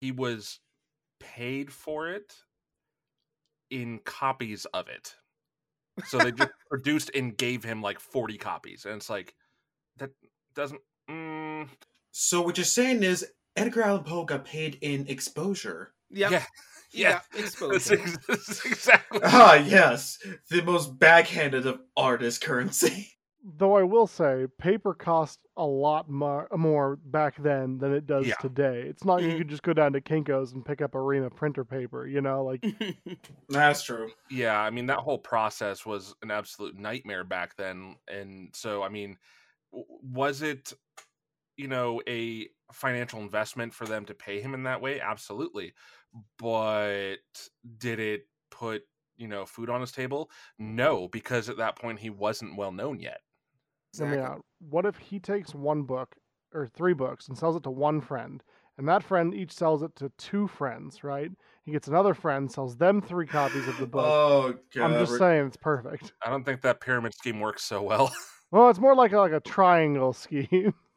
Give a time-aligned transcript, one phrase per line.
[0.00, 0.60] he was
[1.18, 2.32] paid for it
[3.70, 5.14] in copies of it.
[6.06, 8.84] So they just produced and gave him like 40 copies.
[8.84, 9.34] And it's like,
[9.98, 10.10] that
[10.54, 10.80] doesn't.
[11.08, 11.68] Mm,
[12.10, 13.26] So what you're saying is
[13.56, 15.92] Edgar Allan Poe got paid in exposure.
[16.10, 16.30] Yep.
[16.30, 16.44] Yeah.
[16.92, 17.20] Yeah.
[17.34, 17.40] yeah.
[17.44, 18.00] Exposure.
[18.00, 19.20] ex- that's exactly.
[19.22, 20.18] Ah, yes,
[20.50, 23.12] the most backhanded of artist currency.
[23.42, 28.36] Though I will say, paper cost a lot mo- more back then than it does
[28.36, 28.36] Yeah.
[28.36, 28.82] today.
[28.86, 29.38] It's not you Mhm.
[29.38, 32.20] could just go down to Kinko's and pick up a ream of printer paper, you
[32.20, 32.62] know, like
[33.48, 34.12] That's true.
[34.28, 38.88] Yeah, I mean that whole process was an absolute nightmare back then, and so I
[38.88, 39.18] mean,
[39.72, 40.72] was it,
[41.56, 45.00] you know, a financial investment for them to pay him in that way?
[45.00, 45.74] Absolutely,
[46.38, 47.18] but
[47.78, 48.84] did it put
[49.16, 50.30] you know food on his table?
[50.58, 53.22] No, because at that point he wasn't well known yet.
[53.96, 54.44] Hear me out.
[54.58, 56.14] What if he takes one book
[56.52, 58.42] or three books and sells it to one friend,
[58.78, 61.30] and that friend each sells it to two friends, right?
[61.64, 64.06] He gets another friend, sells them three copies of the book.
[64.06, 64.92] Oh god.
[64.92, 66.12] I'm just saying it's perfect.
[66.24, 68.12] I don't think that pyramid scheme works so well.
[68.52, 70.74] Well, it's more like a, like a triangle scheme.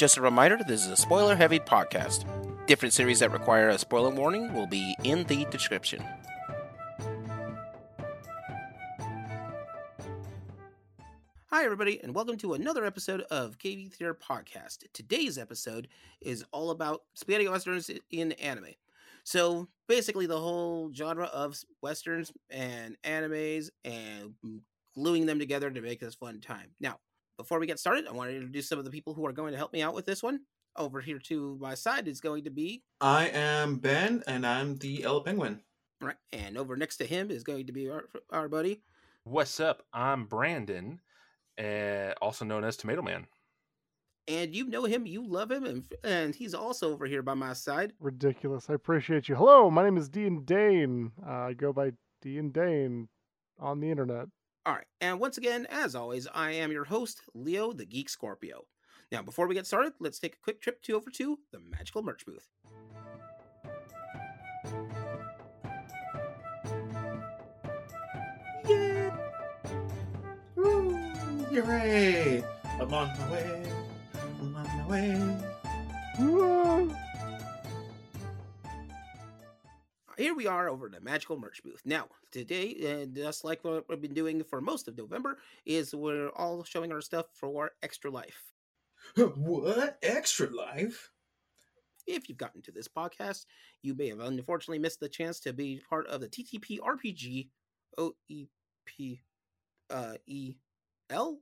[0.00, 2.24] Just a reminder this is a spoiler heavy podcast.
[2.66, 6.02] Different series that require a spoiler warning will be in the description.
[11.48, 14.86] Hi, everybody, and welcome to another episode of KV Theater Podcast.
[14.94, 15.88] Today's episode
[16.22, 18.72] is all about spaghetti westerns in anime.
[19.24, 24.32] So, basically, the whole genre of westerns and animes and
[24.94, 26.70] gluing them together to make this fun time.
[26.80, 27.00] Now,
[27.40, 29.52] before we get started, I want to introduce some of the people who are going
[29.52, 30.40] to help me out with this one.
[30.76, 34.88] Over here to my side is going to be I am Ben, and I'm the
[34.88, 35.60] Yellow Penguin.
[36.00, 38.82] right, and over next to him is going to be our, our buddy.
[39.24, 39.82] What's up?
[39.92, 41.00] I'm Brandon,
[41.58, 43.26] uh, also known as Tomato Man.
[44.28, 47.54] And you know him, you love him, and and he's also over here by my
[47.54, 47.94] side.
[47.98, 48.68] Ridiculous.
[48.68, 49.34] I appreciate you.
[49.34, 51.10] Hello, my name is D&Daine.
[51.26, 53.08] Uh, I go by D&Daine
[53.58, 54.28] on the internet.
[54.66, 58.66] All right, and once again, as always, I am your host, Leo the Geek Scorpio.
[59.10, 62.02] Now, before we get started, let's take a quick trip to over to the Magical
[62.02, 62.46] Merch booth.
[70.56, 70.90] Woo!
[71.50, 72.44] Hooray!
[72.78, 73.72] I'm on my way.
[74.40, 75.36] I'm on my way.
[76.18, 76.94] Whoa.
[80.20, 81.80] Here we are over at the Magical Merch booth.
[81.86, 86.28] Now, today, and just like what we've been doing for most of November, is we're
[86.36, 88.52] all showing our stuff for Extra Life.
[89.16, 89.96] What?
[90.02, 91.10] Extra life?
[92.06, 93.46] if you've gotten to this podcast,
[93.82, 97.48] you may have unfortunately missed the chance to be part of the TTP RPG
[97.98, 99.20] OEP
[99.88, 100.14] uh,
[101.10, 101.38] EL.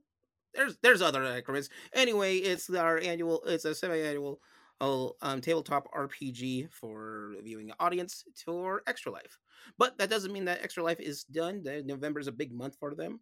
[0.53, 1.67] There's there's other acronyms.
[1.91, 3.41] Anyway, it's our annual.
[3.45, 4.39] It's a semi-annual
[4.81, 9.37] uh, um, tabletop RPG for viewing audience for Extra Life.
[9.77, 11.63] But that doesn't mean that Extra Life is done.
[11.85, 13.19] November is a big month for them.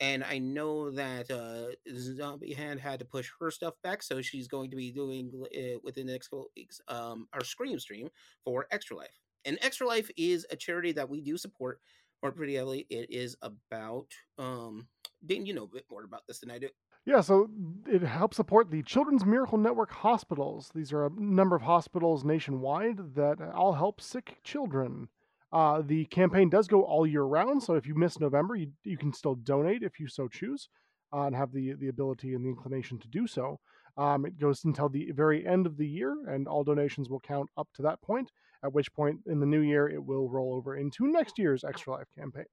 [0.00, 4.46] And I know that uh, Zombie Hand had to push her stuff back, so she's
[4.46, 8.08] going to be doing uh, within the next couple weeks um, our Scream stream
[8.44, 9.18] for Extra Life.
[9.44, 11.80] And Extra Life is a charity that we do support
[12.22, 12.86] or pretty heavily.
[12.90, 14.06] It is about
[14.38, 14.86] um,
[15.26, 16.68] Daine, you know a bit more about this than I do.
[17.06, 17.48] Yeah, so
[17.86, 20.70] it helps support the Children's Miracle Network hospitals.
[20.74, 25.08] These are a number of hospitals nationwide that all help sick children.
[25.50, 28.98] Uh, the campaign does go all year round, so if you miss November, you, you
[28.98, 30.68] can still donate if you so choose
[31.14, 33.58] uh, and have the, the ability and the inclination to do so.
[33.96, 37.48] Um, it goes until the very end of the year, and all donations will count
[37.56, 38.30] up to that point,
[38.62, 41.94] at which point in the new year it will roll over into next year's Extra
[41.94, 42.44] Life campaign.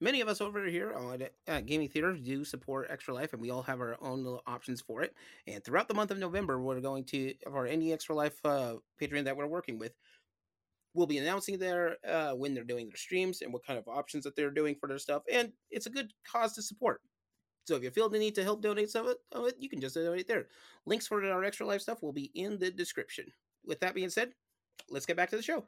[0.00, 3.50] Many of us over here on uh, Gaming Theater do support Extra Life, and we
[3.50, 5.14] all have our own little options for it.
[5.46, 9.24] And throughout the month of November, we're going to, for any Extra Life uh, Patreon
[9.24, 9.94] that we're working with,
[10.92, 14.24] we'll be announcing their uh, when they're doing their streams and what kind of options
[14.24, 15.22] that they're doing for their stuff.
[15.32, 17.00] And it's a good cause to support.
[17.66, 19.94] So if you feel the need to help donate some of it, you can just
[19.94, 20.48] donate there.
[20.84, 23.26] Links for our Extra Life stuff will be in the description.
[23.64, 24.32] With that being said,
[24.90, 25.66] let's get back to the show.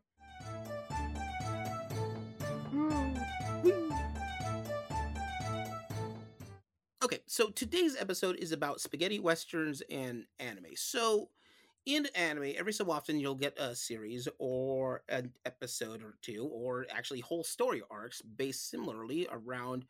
[7.09, 10.77] Okay, so today's episode is about spaghetti westerns and anime.
[10.77, 11.31] So,
[11.87, 16.85] in anime, every so often you'll get a series or an episode or two, or
[16.91, 19.87] actually whole story arcs based similarly around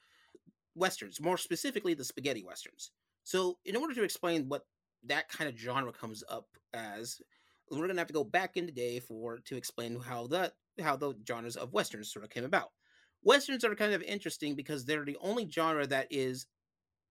[0.77, 2.93] westerns, more specifically the spaghetti westerns.
[3.25, 4.67] So, in order to explain what
[5.03, 7.21] that kind of genre comes up as,
[7.69, 10.95] we're gonna have to go back in the day for to explain how that how
[10.95, 12.69] the genres of westerns sort of came about.
[13.25, 16.47] Westerns are kind of interesting because they're the only genre that is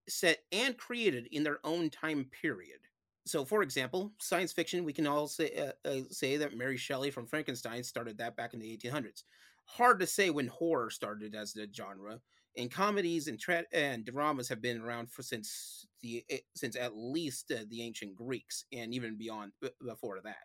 [0.09, 2.79] set and created in their own time period.
[3.25, 5.51] So, for example, science fiction, we can all say,
[5.85, 9.23] uh, uh, say that Mary Shelley from Frankenstein started that back in the 1800s.
[9.65, 12.21] Hard to say when horror started as the genre,
[12.55, 16.95] and comedies and tra- and dramas have been around for since the eh, since at
[16.95, 20.37] least uh, the ancient Greeks and even beyond b- before that.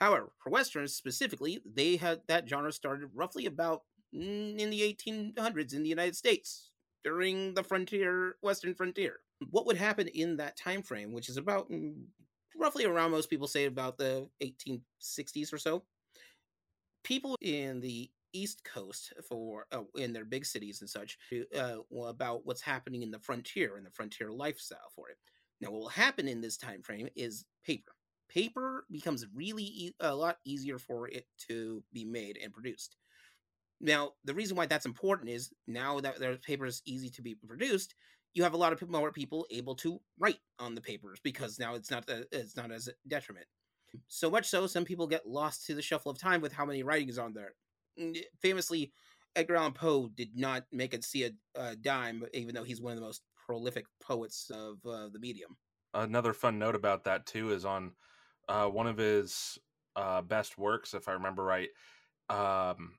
[0.00, 3.82] However, for westerns specifically, they had that genre started roughly about
[4.14, 6.71] mm, in the 1800s in the United States
[7.04, 9.20] during the frontier western frontier.
[9.50, 12.04] What would happen in that time frame, which is about mm,
[12.56, 15.84] roughly around most people say about the 1860s or so.
[17.04, 21.18] People in the East Coast for uh, in their big cities and such
[21.58, 21.76] uh,
[22.06, 25.18] about what's happening in the frontier and the frontier lifestyle for it.
[25.60, 27.92] Now, what will happen in this time frame is paper.
[28.28, 32.96] Paper becomes really e- a lot easier for it to be made and produced.
[33.82, 37.34] Now, the reason why that's important is now that their paper is easy to be
[37.34, 37.96] produced,
[38.32, 41.74] you have a lot of more people able to write on the papers because now
[41.74, 43.46] it's not a, it's not as detriment.
[44.06, 46.82] So much so, some people get lost to the shuffle of time with how many
[46.82, 47.54] writings on there.
[48.40, 48.92] Famously,
[49.36, 52.92] Edgar Allan Poe did not make it see a, a, dime, even though he's one
[52.92, 55.56] of the most prolific poets of uh, the medium.
[55.92, 57.92] Another fun note about that too is on
[58.48, 59.58] uh, one of his
[59.96, 61.68] uh, best works, if I remember right.
[62.30, 62.94] Um,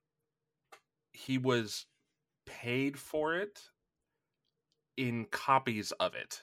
[1.13, 1.86] he was
[2.45, 3.60] paid for it
[4.98, 6.42] in copies of it.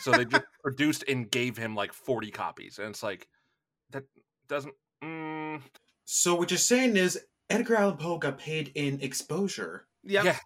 [0.00, 2.78] So they just produced and gave him like 40 copies.
[2.78, 3.26] And it's like,
[3.90, 4.04] that
[4.48, 4.74] doesn't.
[5.02, 5.60] Mm.
[6.04, 7.18] So what you're saying is
[7.48, 9.86] Edgar Allan Poe got paid in exposure.
[10.04, 10.22] Yeah.
[10.22, 10.36] Yeah.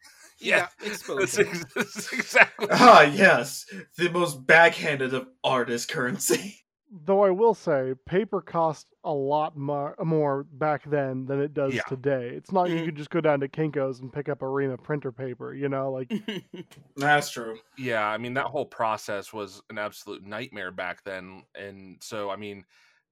[0.40, 1.48] Yeah, That's, exposure.
[1.48, 2.66] ex- that's exactly.
[2.70, 3.66] Ah, yes,
[3.96, 6.63] the most backhanded of artist currency.
[6.96, 11.82] Though I will say, paper cost a lot more, more back then than it does
[11.82, 11.82] Yeah.
[11.82, 12.28] today.
[12.36, 12.84] It's not you Mhm.
[12.84, 15.52] could just go down to Kinko's and pick up a ream of printer paper.
[15.52, 16.10] You know, like
[16.96, 17.58] That's true.
[17.76, 22.36] Yeah, I mean that whole process was an absolute nightmare back then, and so I
[22.36, 22.64] mean,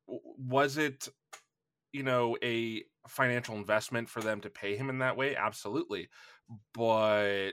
[0.06, 1.08] was it,
[1.92, 5.36] you know, a financial investment for them to pay him in that way?
[5.36, 6.10] Absolutely,
[6.74, 7.52] but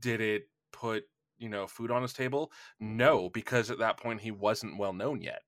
[0.00, 1.06] did it put
[1.38, 2.52] you know food on his table?
[2.80, 5.42] No, because at that point he wasn't well known yet.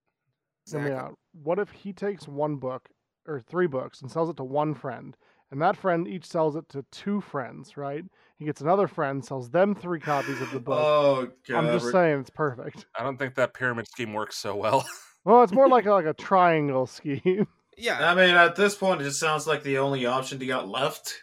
[0.73, 1.19] Hear me out.
[1.33, 2.89] What if he takes one book
[3.27, 5.17] or three books and sells it to one friend,
[5.51, 8.05] and that friend each sells it to two friends, right?
[8.37, 10.79] He gets another friend, sells them three copies of the book.
[10.81, 11.57] Oh god.
[11.57, 12.87] I'm just saying it's perfect.
[12.99, 14.87] I don't think that pyramid scheme works so well.
[15.25, 17.47] Well, it's more like a, like a triangle scheme.
[17.77, 18.11] yeah.
[18.11, 21.23] I mean, at this point, it just sounds like the only option you got left.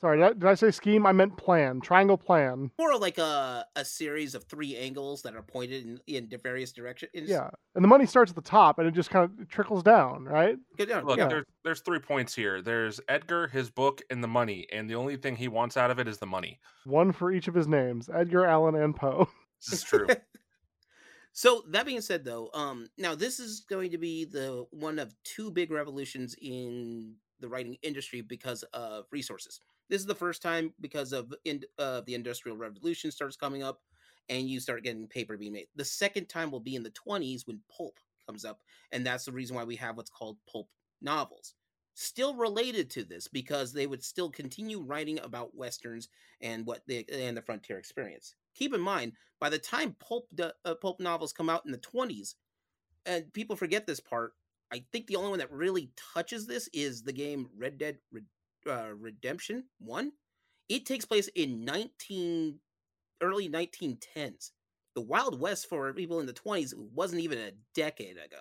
[0.00, 1.06] Sorry, did I, did I say scheme?
[1.06, 1.80] I meant plan.
[1.80, 2.70] Triangle plan.
[2.78, 7.28] More like a, a series of three angles that are pointed in, in various directions.
[7.28, 10.24] Yeah, and the money starts at the top, and it just kind of trickles down,
[10.24, 10.56] right?
[10.76, 11.28] Good, yeah, Look, yeah.
[11.28, 12.60] there's there's three points here.
[12.60, 15.98] There's Edgar, his book, and the money, and the only thing he wants out of
[15.98, 16.58] it is the money.
[16.84, 19.28] One for each of his names: Edgar Allan and Poe.
[19.64, 20.06] This is true.
[21.36, 25.12] So that being said, though, um, now this is going to be the one of
[25.24, 29.60] two big revolutions in the writing industry because of resources.
[29.88, 33.80] This is the first time because of in, uh, the industrial revolution starts coming up,
[34.28, 35.68] and you start getting paper being made.
[35.76, 38.60] The second time will be in the twenties when pulp comes up,
[38.92, 40.68] and that's the reason why we have what's called pulp
[41.02, 41.54] novels.
[41.94, 46.08] Still related to this because they would still continue writing about westerns
[46.40, 48.34] and what they and the frontier experience.
[48.54, 52.34] Keep in mind, by the time pulp uh, pulp novels come out in the 20s
[53.06, 54.32] and people forget this part
[54.72, 57.98] i think the only one that really touches this is the game red dead
[58.68, 60.12] uh, redemption 1
[60.68, 62.58] it takes place in 19
[63.20, 64.50] early 1910s
[64.94, 68.40] the wild west for people in the 20s wasn't even a decade ago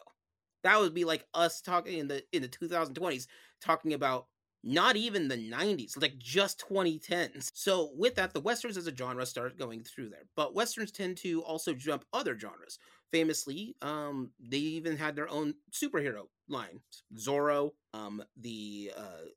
[0.63, 3.27] that would be like us talking in the in the 2020s
[3.61, 4.27] talking about
[4.63, 7.51] not even the 90s, like just 2010s.
[7.53, 10.25] So, with that, the westerns as a genre start going through there.
[10.35, 12.79] But westerns tend to also jump other genres.
[13.11, 16.79] Famously, um, they even had their own superhero line
[17.15, 19.27] Zorro, um, the uh,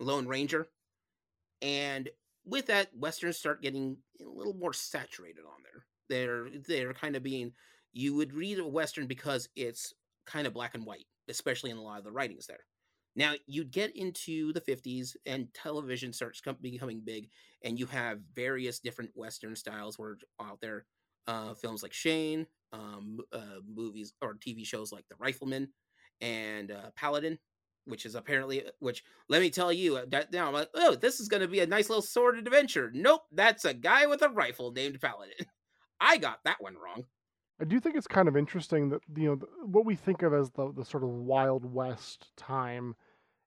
[0.00, 0.68] Lone Ranger.
[1.62, 2.08] And
[2.44, 5.84] with that, westerns start getting a little more saturated on there.
[6.08, 7.52] They're they're kind of being
[7.92, 9.94] you would read a western because it's
[10.26, 12.64] kind of black and white, especially in a lot of the writings there.
[13.16, 17.28] Now you'd get into the 50s and television starts com- becoming big,
[17.64, 20.86] and you have various different Western styles were out there.
[21.26, 25.68] Uh, films like Shane, um, uh, movies or TV shows like The Rifleman
[26.22, 27.38] and uh, Paladin,
[27.88, 29.02] which is apparently which.
[29.28, 31.60] Let me tell you, uh, that now I'm like, oh, this is going to be
[31.60, 32.90] a nice little sordid adventure.
[32.94, 35.46] Nope, that's a guy with a rifle named Paladin.
[36.00, 37.04] I got that one wrong.
[37.60, 40.50] I do think it's kind of interesting that you know what we think of as
[40.52, 42.94] the the sort of Wild West time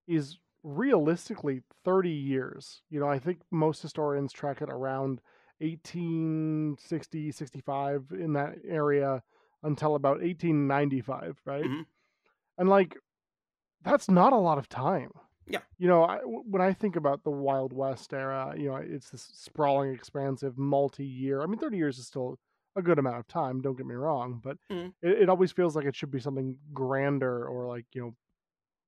[0.08, 2.82] is realistically 30 years.
[2.90, 5.22] You know, I think most historians track it around
[5.60, 9.24] 1860, 65 in that area
[9.64, 11.64] until about 1895, right?
[11.64, 11.86] Mhm.
[12.58, 12.98] And like
[13.84, 15.12] that's not a lot of time.
[15.48, 15.64] Yeah.
[15.78, 19.24] You know, I, when I think about the Wild West era, you know, it's this
[19.24, 21.42] sprawling, expansive, multi-year.
[21.42, 22.40] I mean, 30 years is still
[22.76, 23.62] a good amount of time.
[23.62, 24.94] Don't get me wrong, but Mhm.
[25.02, 28.16] it, it always feels like it should be something grander or like you know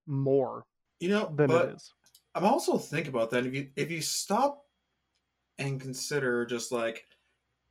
[0.08, 0.66] more
[1.00, 1.94] You know, than but it is.
[2.36, 3.46] I'm also thinking about that.
[3.46, 4.68] If you if you stop
[5.58, 7.08] and consider just like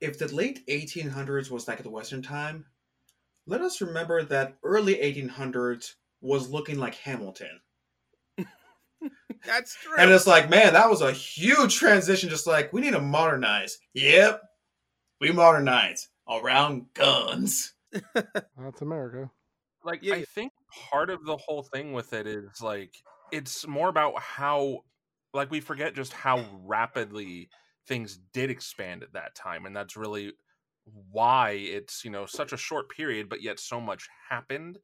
[0.00, 2.67] if the late 1800s was like the Western time,
[3.47, 7.61] let us remember that early 1800s was looking like Hamilton.
[9.45, 9.95] That's true.
[9.99, 12.31] And it's like, man, that was a huge transition.
[12.31, 13.79] Just like we need to modernize.
[13.95, 14.41] Yep,
[15.21, 17.75] we modernize around guns.
[18.14, 19.31] That's America.
[19.85, 20.52] like Yeah, I think
[20.91, 22.95] part of the whole thing with it is like
[23.33, 24.81] it's more about how
[25.35, 27.49] like we forget just how rapidly
[27.87, 30.33] things did expand at that time and that's really
[31.11, 34.79] why it's you know such a short period but yet so much happened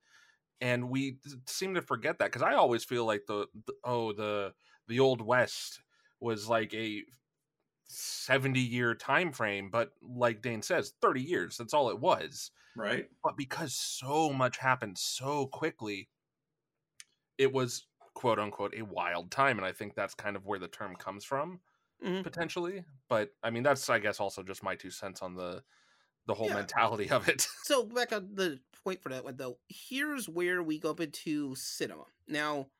[0.60, 4.52] and we seem to forget that because i always feel like the, the oh the
[4.88, 5.82] the old west
[6.20, 7.04] was like a
[7.86, 13.08] 70 year time frame but like Daine says 30 years that's all it was Right.
[13.24, 16.08] but because so much happened so quickly
[17.36, 20.68] it was quote unquote a wild time and i think that's kind of where the
[20.68, 21.60] term comes from
[22.02, 22.22] Mhm.
[22.22, 25.62] potentially but i mean that's i guess also just my two cents on the
[26.28, 26.54] the whole Yeah.
[26.54, 30.78] mentality of it So back on the point for that one though, here's where we
[30.78, 32.06] go up into cinema.
[32.26, 32.70] Now,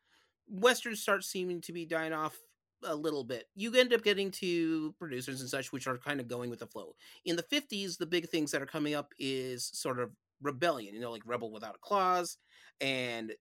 [0.49, 2.39] westerns start seeming to be dying off
[2.85, 3.47] a little bit.
[3.55, 6.67] You end up getting to producers and such, which are kind of going with the
[6.67, 6.97] flow.
[7.25, 10.13] In the '50s, the big things that are coming up is sort of
[10.43, 10.95] rebellion.
[10.95, 12.39] You know, like Rebel Without a Clause,
[12.81, 13.35] and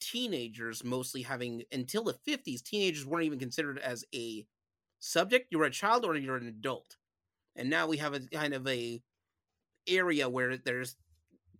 [0.00, 4.46] teenagers mostly having until the '50s, teenagers weren't even considered as a
[5.00, 5.48] subject.
[5.52, 6.98] You're a child or you're an adult,
[7.56, 9.02] and now we have a kind of a
[9.88, 10.96] area where there's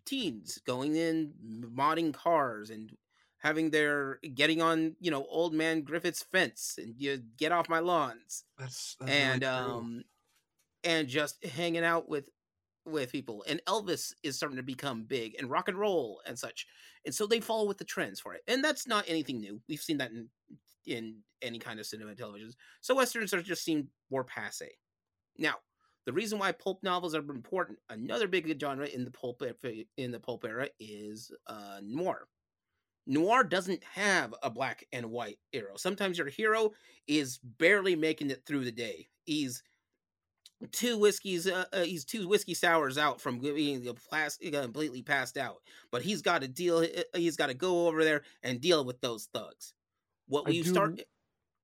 [0.04, 1.32] teens going in
[1.74, 2.90] modding cars and
[3.38, 7.78] having their getting on you know old man griffith's fence and you get off my
[7.78, 8.44] lawns.
[8.58, 10.04] That's, that's and really um
[10.84, 12.24] and just hanging out with
[12.84, 13.44] with people.
[13.46, 16.66] And elvis is starting to become big and rock and roll and such.
[17.04, 18.42] And so they follow with the trends for it.
[18.48, 19.60] And that's not anything new.
[19.68, 20.28] We've seen that in
[20.86, 22.50] in any kind of cinema and television
[22.80, 24.70] so westerns are just seem more passe
[25.38, 25.54] now
[26.06, 29.42] the reason why pulp novels are important another big genre in the pulp
[29.96, 32.26] in the pulp era is uh noir.
[33.06, 36.70] Noir doesn't have a black and white hero sometimes your hero
[37.06, 39.08] is barely making it through the day.
[39.24, 39.62] He's
[40.70, 45.62] two whiskeys uh, uh, he's two whiskey sours out from being completely passed out.
[45.90, 49.00] But he's got to deal uh, he's got to go over there and deal with
[49.00, 49.74] those thugs.
[50.28, 51.00] What we do- start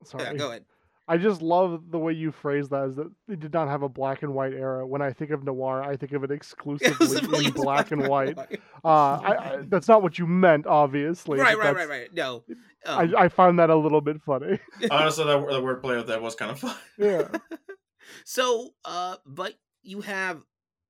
[0.04, 0.24] Sorry.
[0.24, 0.64] yeah, go ahead
[1.08, 2.84] I just love the way you phrase that.
[2.88, 4.86] Is that it did not have a black and white era.
[4.86, 8.38] When I think of noir, I think of it exclusively in black and white.
[8.84, 11.38] Uh, I, I, that's not what you meant, obviously.
[11.38, 12.44] right right right right no
[12.86, 14.58] um, I, I found that a little bit funny.
[14.90, 16.76] Honestly, that the wordplay of that was kind of fun.
[16.98, 17.28] yeah.
[18.24, 20.42] so uh but you have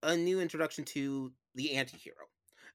[0.02, 2.14] a new introduction to the anti-hero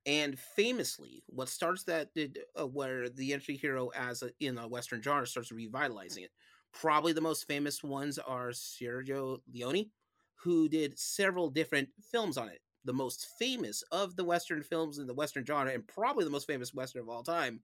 [0.06, 5.02] and famously what starts that did uh, where the anti-hero as a, in a western
[5.02, 6.32] genre starts revitalizing it
[6.74, 9.92] probably the most famous ones are sergio leone
[10.36, 12.62] who did several different films on it.
[12.86, 16.48] The most famous of the western films in the western genre and probably the most
[16.48, 17.62] famous western of all time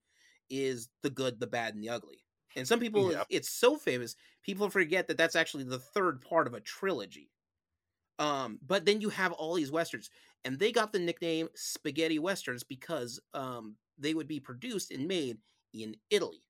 [0.50, 2.26] is the good the bad and the ugly.
[2.56, 6.54] And some people it's so famous people forget that that's actually the third part of
[6.54, 7.32] a trilogy.
[8.20, 10.10] Um but then you have all these westerns
[10.46, 15.38] and they got the nickname spaghetti westerns because um they would be produced and made
[15.74, 16.44] in italy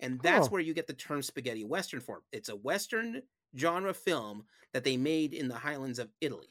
[0.00, 0.50] and that's Huh.
[0.50, 3.22] where you get the term spaghetti western for it's a western
[3.56, 6.48] genre film that they made in the highlands of italy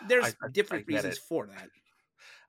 [0.00, 1.22] there's I- I- different I get reasons it.
[1.28, 1.70] for that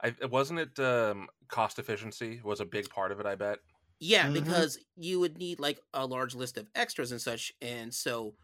[0.01, 3.59] I, wasn't it um, cost efficiency was a big part of it i bet
[3.99, 4.33] Yeah, Mhm.
[4.33, 8.35] because you would need like a large list of extras and such, and so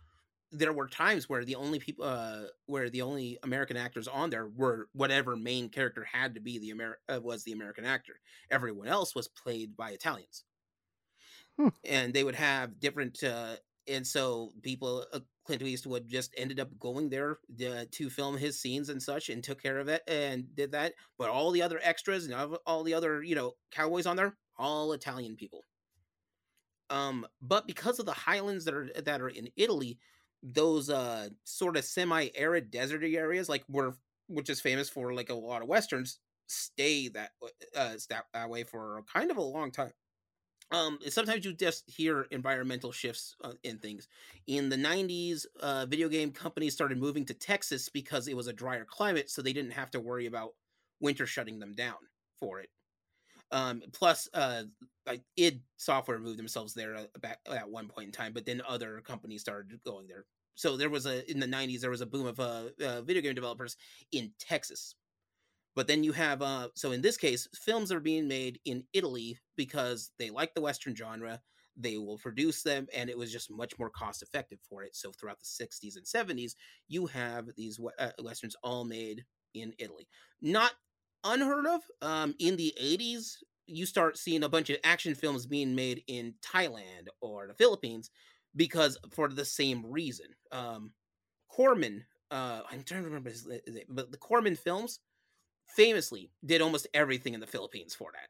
[0.51, 4.47] there were times where the only people, uh, where the only American actors on there
[4.47, 8.19] were whatever main character had to be the Amer- uh, was the American actor.
[8.51, 10.45] Everyone else was played by Italians,
[11.57, 11.69] Hmm.
[11.83, 13.23] and they would have different.
[13.23, 18.37] Uh, and so people, uh, Clint Eastwood just ended up going there uh, to film
[18.37, 20.93] his scenes and such, and took care of it and did that.
[21.17, 22.33] But all the other extras and
[22.65, 25.63] all- the other, you know, cowboys on there, all Italian people.
[26.89, 29.99] Um, but because of the highlands that are that are in Italy,
[30.41, 33.95] those uh sort of semi-arid deserty areas, like were
[34.27, 37.31] which is famous for like a lot of westerns, stay that
[37.75, 39.91] uh that, that way for kind of a long time.
[40.71, 44.07] Um sometimes you just hear environmental shifts uh, in things.
[44.47, 48.53] In the 90s uh video game companies started moving to texas because it was a
[48.53, 50.53] drier climate so they didn't have to worry about
[50.99, 51.95] winter shutting them down
[52.39, 52.69] for it.
[53.51, 54.63] Um plus uh
[55.05, 58.61] like id software moved themselves there uh, back at one point in time but then
[58.67, 60.25] other companies started going there.
[60.55, 63.21] So there was a in the 90s there was a boom of uh, uh video
[63.21, 63.77] game developers
[64.11, 64.95] in texas
[65.77, 69.37] but then you have uh so in this case, films are being made in Italy
[69.55, 71.39] because they like the western genre.
[71.77, 74.95] They will produce them and it was just much more cost effective for it.
[74.95, 76.55] So throughout the 60s and 70s,
[76.87, 80.07] you have these uh, westerns all made in Italy.
[80.41, 80.71] Not
[81.23, 81.81] unheard of.
[82.01, 83.33] Um in the 80s,
[83.67, 88.09] you start seeing a bunch of action films being made in Thailand or the Philippines
[88.55, 90.25] because for the same reason.
[90.51, 90.93] Um
[91.49, 93.47] Corman, uh I'm trying to remember his
[93.89, 95.01] but the Corman films
[95.67, 98.29] famously did almost everything in the Philippines for that.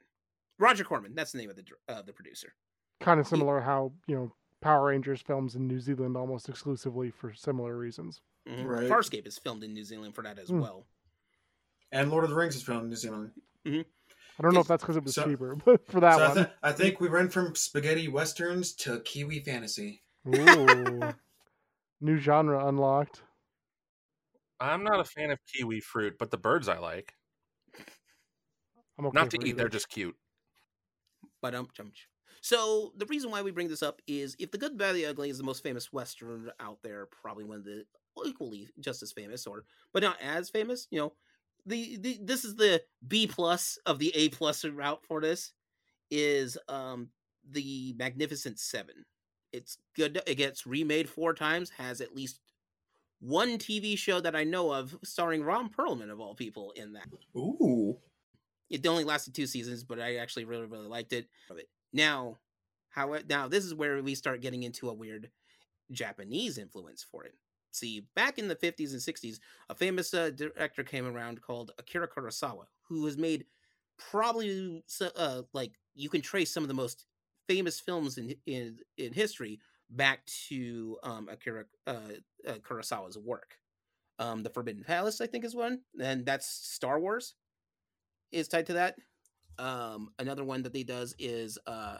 [0.60, 2.54] Roger Corman, that's the name of the uh, the producer.
[3.00, 7.12] Kind of similar he, how you know Power Rangers films in New Zealand almost exclusively
[7.12, 8.22] for similar reasons.
[8.48, 8.66] Mm-hmm.
[8.66, 8.90] Right.
[8.90, 10.62] Farscape is filmed in New Zealand for that as mm.
[10.62, 10.86] well.
[11.92, 13.32] And Lord of the Rings is filmed in New Zealand.
[13.66, 13.82] Mm-hmm.
[14.40, 16.32] I don't know if that's because it was so, cheaper, but for that so one,
[16.32, 20.02] I, th- I, think we went from spaghetti westerns to Kiwi fantasy.
[20.28, 21.02] Ooh,
[22.02, 23.22] new genre unlocked.
[24.60, 27.14] I'm not a fan of kiwi fruit, but the birds I like.
[28.98, 30.16] I'm okay Not to eat, they're just cute.
[31.42, 31.68] But um,
[32.42, 35.30] so the reason why we bring this up is if the Good, Bad, the Ugly
[35.30, 37.86] is the most famous western out there, probably one of the
[38.26, 40.88] equally just as famous, or but not as famous.
[40.90, 41.14] You know,
[41.66, 45.54] the, the this is the B plus of the A plus route for this
[46.10, 47.10] is um
[47.50, 49.06] the Magnificent Seven.
[49.54, 50.22] It's good.
[50.26, 51.70] It gets remade four times.
[51.72, 52.40] Has at least
[53.20, 57.08] one TV show that I know of starring Ron Perlman of all people in that.
[57.36, 57.98] Ooh.
[58.70, 61.28] It only lasted two seasons, but I actually really really liked it.
[61.94, 62.38] Now,
[62.90, 65.30] how now this is where we start getting into a weird
[65.92, 67.36] Japanese influence for it.
[67.72, 69.40] See, back in the 50s and 60s,
[69.70, 73.46] a famous uh, director came around called Akira Kurosawa, who has made
[73.98, 74.84] probably
[75.16, 77.06] uh, like you can trace some of the most
[77.48, 82.00] famous films in in, in history back to um, Akira uh,
[82.48, 83.58] uh, Kurosawa's work.
[84.20, 87.36] Um, the Forbidden Palace, I think, is one, and that's Star Wars
[88.32, 88.96] is tied to that.
[89.60, 91.98] Um, another one that they does is uh,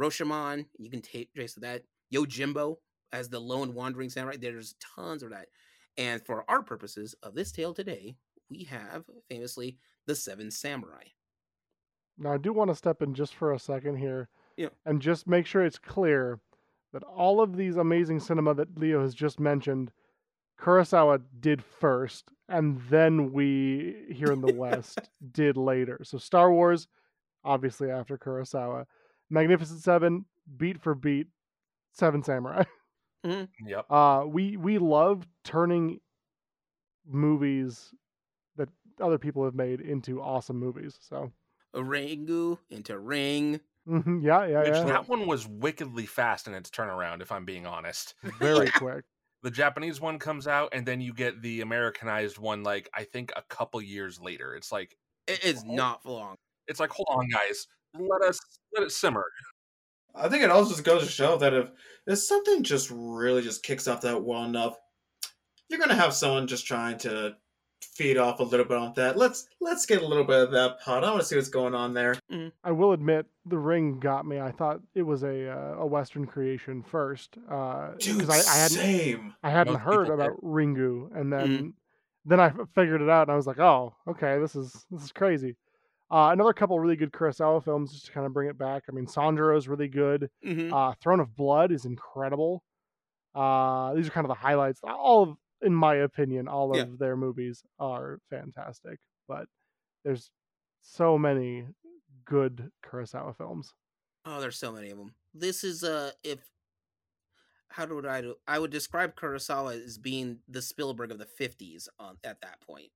[0.00, 0.66] Rashomon.
[0.78, 1.82] You can take trace of that.
[2.14, 2.76] Yojimbo
[3.12, 4.36] as the lone wandering samurai.
[4.36, 5.48] There's tons of that.
[5.98, 8.16] And for our purposes of this tale today,
[8.50, 11.04] we have famously the Seven Samurai.
[12.18, 14.68] Now, I do want to step in just for a second here yeah.
[14.84, 16.40] and just make sure it's clear
[16.92, 19.92] that all of these amazing cinema that Leo has just mentioned–
[20.60, 24.98] Kurosawa did first, and then we here in the West
[25.32, 26.00] did later.
[26.02, 26.88] So Star Wars,
[27.44, 28.86] obviously after Kurosawa,
[29.30, 30.24] Magnificent Seven,
[30.56, 31.28] beat for beat,
[31.92, 32.64] Seven Samurai.
[33.24, 33.66] Mm-hmm.
[33.66, 33.90] Yep.
[33.90, 35.98] Uh, we we love turning
[37.04, 37.92] movies
[38.54, 38.68] that
[39.00, 40.96] other people have made into awesome movies.
[41.00, 41.32] So
[41.74, 43.58] a Ringu into Ring.
[43.88, 44.20] Mm-hmm.
[44.20, 44.84] Yeah, yeah, Which, yeah.
[44.84, 48.14] That one was wickedly fast in its turnaround, if I'm being honest.
[48.38, 49.04] Very quick
[49.42, 52.62] the Japanese one comes out, and then you get the Americanized one.
[52.62, 54.96] Like I think a couple years later, it's like
[55.26, 56.36] it is not long.
[56.68, 58.38] It's like, hold on, guys, let us
[58.74, 59.24] let it simmer.
[60.14, 61.70] I think it also just goes to show that if
[62.06, 64.76] if something just really just kicks off that well enough,
[65.68, 67.36] you're gonna have someone just trying to
[67.80, 69.16] feed off a little bit on that.
[69.16, 71.04] Let's let's get a little bit of that pot.
[71.04, 72.16] I want to see what's going on there.
[72.30, 72.52] Mm.
[72.64, 74.40] I will admit, The Ring got me.
[74.40, 78.76] I thought it was a uh, a Western creation first, uh, Dude, I, I hadn't
[78.76, 79.34] same.
[79.42, 80.44] I hadn't Most heard about did.
[80.44, 81.72] Ringu, and then mm.
[82.24, 85.12] then I figured it out, and I was like, oh, okay, this is this is
[85.12, 85.56] crazy.
[86.10, 88.84] Uh, another couple really good Kurosawa films just to kind of bring it back.
[88.88, 90.30] I mean, Sanjuro is really good.
[90.46, 90.72] Mm-hmm.
[90.72, 92.62] Uh, Throne of Blood is incredible.
[93.34, 94.80] Uh, these are kind of the highlights.
[94.84, 95.36] All of
[95.66, 96.94] in my opinion, all of yeah.
[96.96, 99.00] their movies are fantastic.
[99.26, 99.46] But
[100.04, 100.30] there's
[100.80, 101.66] so many
[102.24, 103.74] good Kurosawa films.
[104.24, 105.14] Oh, there's so many of them.
[105.34, 106.38] This is uh if
[107.68, 111.88] how would I do I would describe Kurosawa as being the Spielberg of the 50s
[111.98, 112.90] on at that point.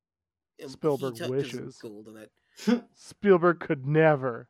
[0.66, 1.82] Spielberg wishes.
[2.94, 4.48] Spielberg could never.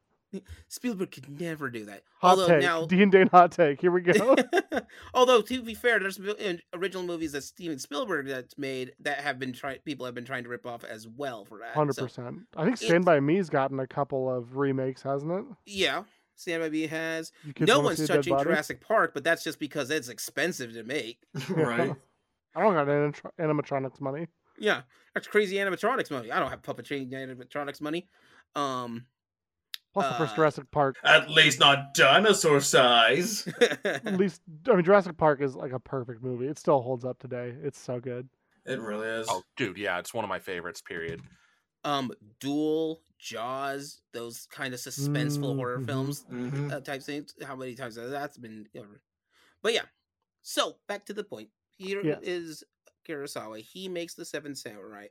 [0.69, 2.03] Spielberg could never do that.
[2.19, 2.63] Hot Although take.
[2.63, 3.81] now, Dean Dane hot take.
[3.81, 4.37] Here we go.
[5.15, 6.21] Although to be fair, there's
[6.75, 9.79] original movies that Steven Spielberg that's made that have been trying.
[9.85, 11.75] People have been trying to rip off as well for that.
[11.75, 12.41] Hundred so, percent.
[12.57, 15.45] I think Stand by Me's gotten a couple of remakes, hasn't it?
[15.67, 16.05] Yeah,
[16.41, 17.33] Stand by Me has.
[17.59, 21.19] No one's touching Jurassic Park, but that's just because it's expensive to make.
[21.51, 21.95] right.
[22.55, 24.27] I don't got any animatronics money.
[24.59, 24.83] Yeah,
[25.15, 26.33] that's crazy animatronics money.
[26.33, 28.09] I don't have puppetry animatronics money.
[28.57, 29.07] Um,
[29.93, 30.97] Plus the first Uh, Jurassic Park.
[31.05, 33.47] At least not dinosaur size.
[33.85, 36.47] At least I mean Jurassic Park is like a perfect movie.
[36.47, 37.55] It still holds up today.
[37.63, 38.29] It's so good.
[38.67, 39.27] It really is.
[39.29, 40.81] Oh, dude, yeah, it's one of my favorites.
[40.81, 41.23] Period.
[41.83, 45.87] um, Duel, Jaws, those kind of suspenseful horror Mhm.
[45.87, 46.71] films Mhm.
[46.73, 47.35] uh, type things.
[47.43, 49.01] How many times has that's been covered?
[49.63, 49.87] But yeah.
[50.43, 51.49] So back to the point.
[51.79, 52.65] Here is Yes.
[53.11, 53.61] Kurosawa.
[53.61, 55.07] He makes the Seven Samurai,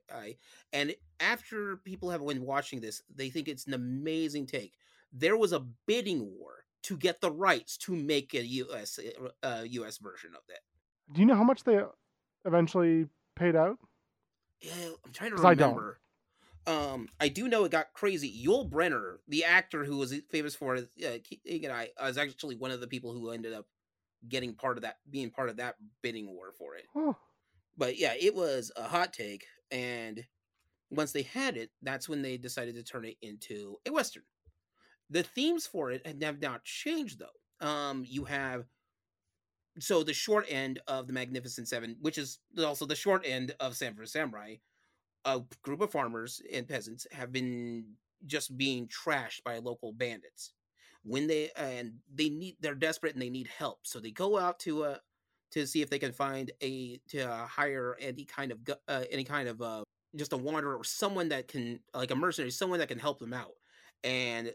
[0.73, 4.73] and after people have been watching this, they think it's an amazing take.
[5.11, 8.99] There was a bidding war to get the rights to make a U.S.
[9.43, 9.97] Uh, U.S.
[9.97, 10.59] version of that.
[11.11, 11.81] Do you know how much they
[12.45, 13.79] eventually paid out?
[14.61, 14.73] Yeah,
[15.05, 15.69] I'm trying to 'Cause I don't.
[15.69, 15.99] remember.
[16.67, 18.45] Um, I do know it got crazy.
[18.45, 20.81] Yul Brynner, the actor who was famous for uh,
[21.23, 23.65] King and I, was actually one of the people who ended up
[24.27, 26.85] getting part of that, being part of that bidding war for it.
[26.95, 27.15] Oh,
[27.79, 30.25] But yeah, it was a hot take, and
[30.91, 34.23] once they had it, that's when they decided to turn it into a western.
[35.09, 37.65] The themes for it have not changed though.
[37.65, 38.65] Um, you have
[39.79, 43.77] so the short end of the Magnificent Seven, which is also the short end of
[43.77, 44.55] Seven Samurai,
[45.23, 47.93] a group of farmers and peasants have been
[48.25, 50.51] just being trashed by local bandits.
[51.03, 54.59] When they and they need, they're desperate and they need help, so they go out
[54.59, 54.97] to uh
[55.51, 59.23] to see if they can find a to uh, hire any kind of uh, any
[59.23, 59.83] kind of uh
[60.15, 63.33] just a wanderer or someone that can like a mercenary, someone that can help them
[63.33, 63.53] out,
[64.03, 64.53] and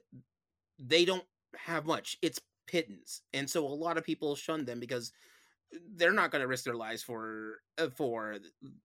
[0.78, 1.24] they don't
[1.56, 2.16] have much.
[2.22, 5.12] It's pittance, and so a lot of people shun them because
[5.96, 8.36] they're not going to risk their lives for uh, for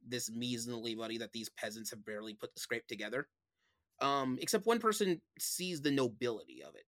[0.07, 3.27] this measly money that these peasants have barely put the scrape together.
[4.01, 6.85] Um, except one person sees the nobility of it,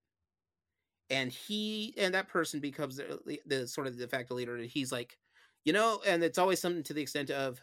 [1.12, 4.56] and he and that person becomes the, the, the sort of de facto leader.
[4.56, 5.18] And he's like,
[5.64, 7.60] you know, and it's always something to the extent of,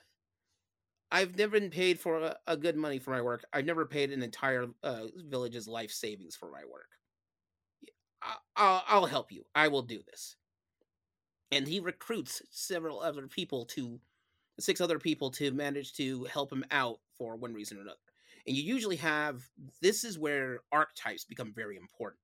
[1.12, 3.43] I've never been paid for a, a good money for my work.
[3.51, 6.89] I've never paid an entire uh, village's life savings for my work.
[8.21, 9.43] I, I'll, I'll help you.
[9.55, 10.35] I will do this.
[11.51, 13.99] And he recruits several other people to,
[14.59, 17.97] six other people to manage to help him out for one reason or another.
[18.45, 19.41] And you usually have,
[19.81, 22.19] this is where archetypes become very important.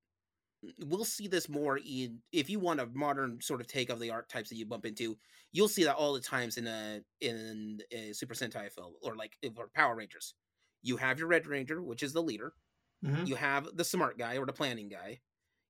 [0.79, 4.11] We'll see this more in, if you want a modern sort of take of the
[4.11, 5.17] archetypes that you bump into,
[5.51, 9.37] you'll see that all the times in a, in a Super Sentai film or like,
[9.57, 10.35] or Power Rangers.
[10.81, 12.53] You have your Red Ranger, which is the leader.
[13.01, 13.25] Mhm.
[13.25, 15.21] You have the smart guy or the planning guy.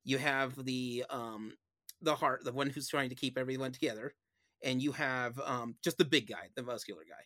[0.04, 1.58] You have the um
[2.02, 4.16] the heart, the one who's trying to keep everyone together,
[4.64, 7.26] and you have um just the big guy, the muscular guy.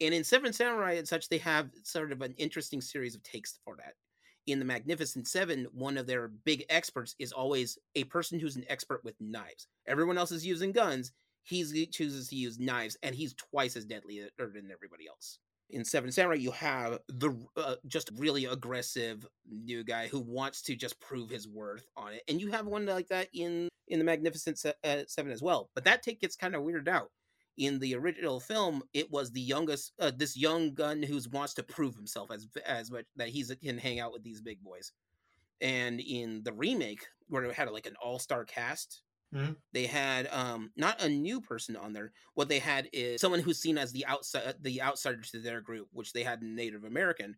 [0.00, 3.60] And in Seven Samurai and such, they have sort of an interesting series of takes
[3.64, 3.94] for that.
[4.46, 8.64] In the Magnificent Seven, one of their big experts is always a person who's an
[8.68, 9.68] expert with knives.
[9.86, 11.12] Everyone else is using guns.
[11.42, 15.38] He chooses to use knives, and he's twice as deadly uh, than everybody else
[15.70, 20.76] in Seven Samurai, you have the uh, just really aggressive new guy who wants to
[20.76, 24.04] just prove his worth on it, and you have one like that in in the
[24.04, 25.70] Magnificent Se- uh, Seven as well.
[25.74, 27.10] But that take gets kind of weirded out.
[27.56, 31.62] In the original film, it was the youngest, uh, this young gun who wants to
[31.62, 34.92] prove himself as as much that he's can hang out with these big boys.
[35.60, 39.56] And in the remake, where it had like an all star cast, Mhm.
[39.72, 42.12] they had um not a new person on there.
[42.34, 45.88] What they had is someone who's seen as the outside the outsider to their group,
[45.92, 47.36] which they had Native American,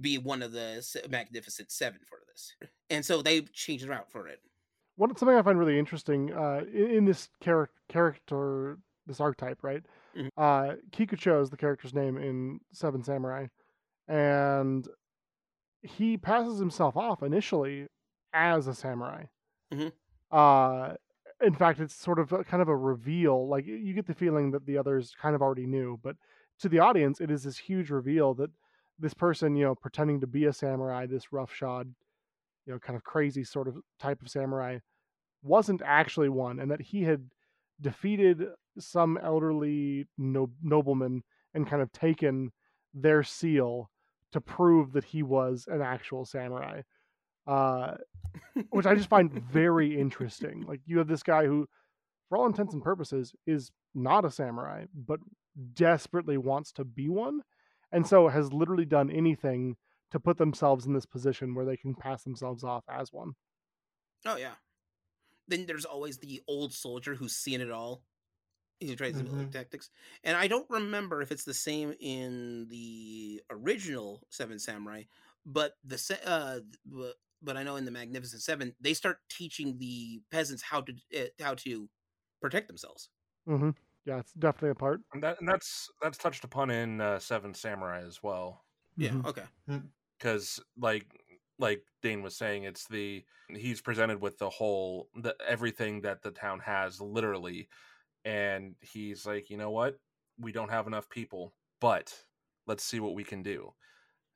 [0.00, 2.54] be one of the Magnificent Seven for this.
[2.90, 4.40] And so they changed it out for it.
[4.96, 9.84] One something I find really interesting uh, in, in this char- character, this archetype, right?
[10.14, 10.30] Mhm.
[10.36, 13.48] Uh, Kikuchiyo is the character's name in Seven Samurai,
[14.08, 14.88] and
[15.82, 17.88] he passes himself off initially
[18.32, 19.26] as a samurai.
[19.72, 19.92] Mhm.
[20.30, 20.96] Uh,
[21.40, 23.48] in fact, it's sort of a, kind of a reveal.
[23.48, 26.16] Like you get the feeling that the others kind of already knew, but
[26.60, 28.50] to the audience, it is this huge reveal that
[28.98, 31.94] this person, you know, pretending to be a samurai, this roughshod,
[32.66, 34.78] you know, kind of crazy sort of type of samurai,
[35.42, 37.30] wasn't actually one, and that he had
[37.80, 38.48] defeated
[38.80, 41.22] some elderly no- nobleman
[41.54, 42.50] and kind of taken
[42.94, 43.90] their seal
[44.32, 46.82] to prove that he was an actual samurai.
[47.46, 47.94] Uh,
[48.70, 50.64] which I just find very interesting.
[50.68, 51.66] Like you have this guy who,
[52.28, 55.20] for all intents and purposes, is not a samurai, but
[55.72, 57.40] desperately wants to be one,
[57.90, 59.76] and so has literally done anything
[60.10, 63.32] to put themselves in this position where they can pass themselves off as one.
[64.26, 64.54] Oh yeah.
[65.48, 68.02] Then there's always the old soldier who's seen it all,
[68.80, 69.50] who tries to Mhm.
[69.50, 69.90] tactics.
[70.24, 75.04] And I don't remember if it's the same in the original Seven Samurai,
[75.44, 80.22] but the uh, but, but I know in the Magnificent Seven they start teaching the
[80.30, 81.88] peasants how to uh, how to
[82.40, 83.10] protect themselves.
[83.48, 83.70] Mm-hmm.
[84.04, 85.00] Yeah, it's definitely a part.
[85.12, 88.64] And that and that's that's touched upon in uh, Seven Samurai as well.
[88.96, 89.12] Yeah.
[89.12, 89.26] Mhm.
[89.26, 89.44] Okay.
[90.18, 91.06] Because like
[91.58, 96.30] like Daine was saying, it's the he's presented with the whole the everything that the
[96.30, 97.68] town has literally,
[98.28, 99.96] and he's like, you know what,
[100.38, 102.14] we don't have enough people, but
[102.66, 103.72] let's see what we can do,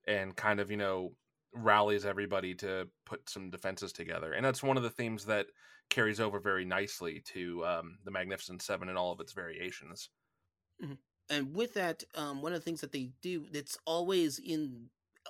[0.09, 1.12] and kind of you know
[1.55, 5.46] rallies everybody to put some defenses together, and that's one of the themes that
[5.90, 10.09] carries over very nicely to um, the Magnificent Seven and all of its variations.
[10.83, 10.94] Mm-hmm.
[11.28, 14.87] And with that, um, one of the things that they do that's always in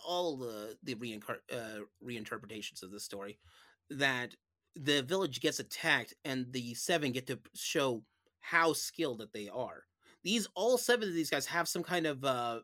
[0.06, 3.40] all the the reincar- uh, reinterpretations of the story
[3.90, 4.36] that
[4.76, 8.04] the village gets attacked and the seven get to show
[8.42, 9.84] how skilled that they are.
[10.22, 12.60] These all seven of these guys have some kind of uh,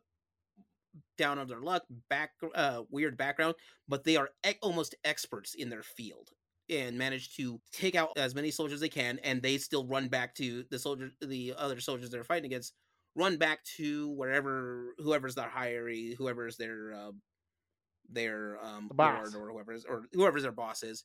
[1.17, 3.55] down on their luck, back uh, weird background,
[3.87, 6.29] but they are e- almost experts in their field
[6.69, 10.07] and manage to take out as many soldiers as they can, and they still run
[10.07, 12.73] back to the soldier, the other soldiers they're fighting against,
[13.15, 17.11] run back to wherever whoever's their hierarchy, whoever's their uh,
[18.11, 19.35] their um boss.
[19.35, 21.03] or whoever's or whoever's their boss is.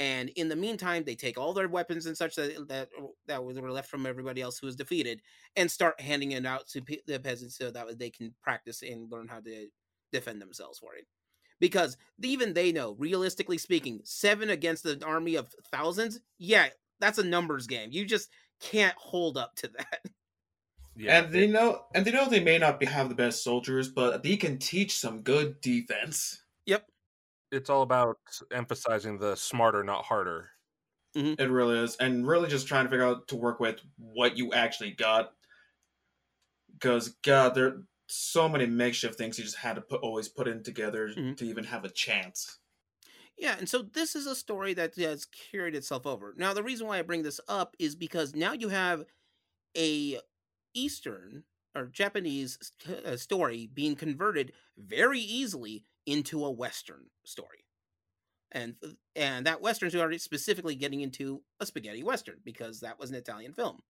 [0.00, 3.44] And in the meantime, they take all their weapons and such that that oh, that
[3.44, 5.20] were left from everybody else who was defeated,
[5.56, 9.12] and start handing it out to pe- the peasants so that they can practice and
[9.12, 9.66] learn how to
[10.10, 11.06] defend themselves for it.
[11.60, 17.22] Because even they know, realistically speaking, seven against an army of thousands, yeah, that's a
[17.22, 17.90] numbers game.
[17.92, 20.00] You just can't hold up to that.
[20.96, 21.24] Yeah.
[21.24, 24.22] And they know, and they know they may not be, have the best soldiers, but
[24.22, 26.42] they can teach some good defense.
[26.64, 26.86] Yep.
[27.52, 28.18] It's all about
[28.52, 30.50] emphasizing the smarter, not harder.
[31.16, 31.40] Mm-hmm.
[31.42, 34.52] It really is, and really just trying to figure out to work with what you
[34.52, 35.32] actually got.
[36.72, 40.48] Because God, there are so many makeshift things you just had to put always put
[40.48, 41.34] in together mm-hmm.
[41.34, 42.58] to even have a chance.
[43.36, 46.34] Yeah, and so this is a story that has carried itself over.
[46.36, 49.04] Now, the reason why I bring this up is because now you have
[49.76, 50.18] a
[50.74, 52.58] Eastern or Japanese
[53.06, 57.64] uh, story being converted very easily into a Western story.
[58.52, 63.10] And uh, and that Western story specifically getting into a spaghetti Western because that was
[63.10, 63.80] an Italian film.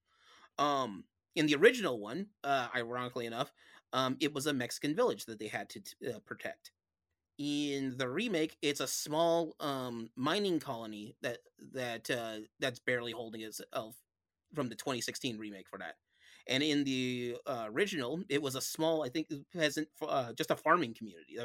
[0.59, 3.51] Um, in the original one, uh, ironically enough,
[3.93, 6.71] um, it was a Mexican village that they had to uh, protect.
[7.37, 11.39] In the remake, it's a small um, mining colony that
[11.73, 13.95] that uh, that's barely holding itself
[14.53, 15.95] from the 2016 remake for that.
[16.51, 20.55] And in the uh, original, it was a small, I think, peasant, uh, just a
[20.57, 21.37] farming community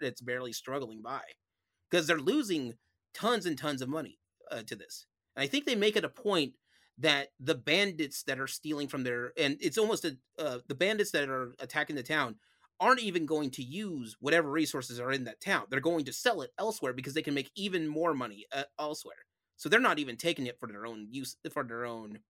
[0.00, 1.20] that's barely struggling by
[1.90, 2.72] because they're losing
[3.12, 4.18] tons and tons of money
[4.50, 5.04] uh, to this.
[5.36, 6.54] And I think they make it a point
[6.96, 11.10] that the bandits that are stealing from their, and it's almost a, uh, the bandits
[11.10, 12.36] that are attacking the town
[12.80, 15.64] aren't even going to use whatever resources are in that town.
[15.68, 19.26] They're going to sell it elsewhere because they can make even more money uh, elsewhere.
[19.58, 22.20] So they're not even taking it for their own use, for their own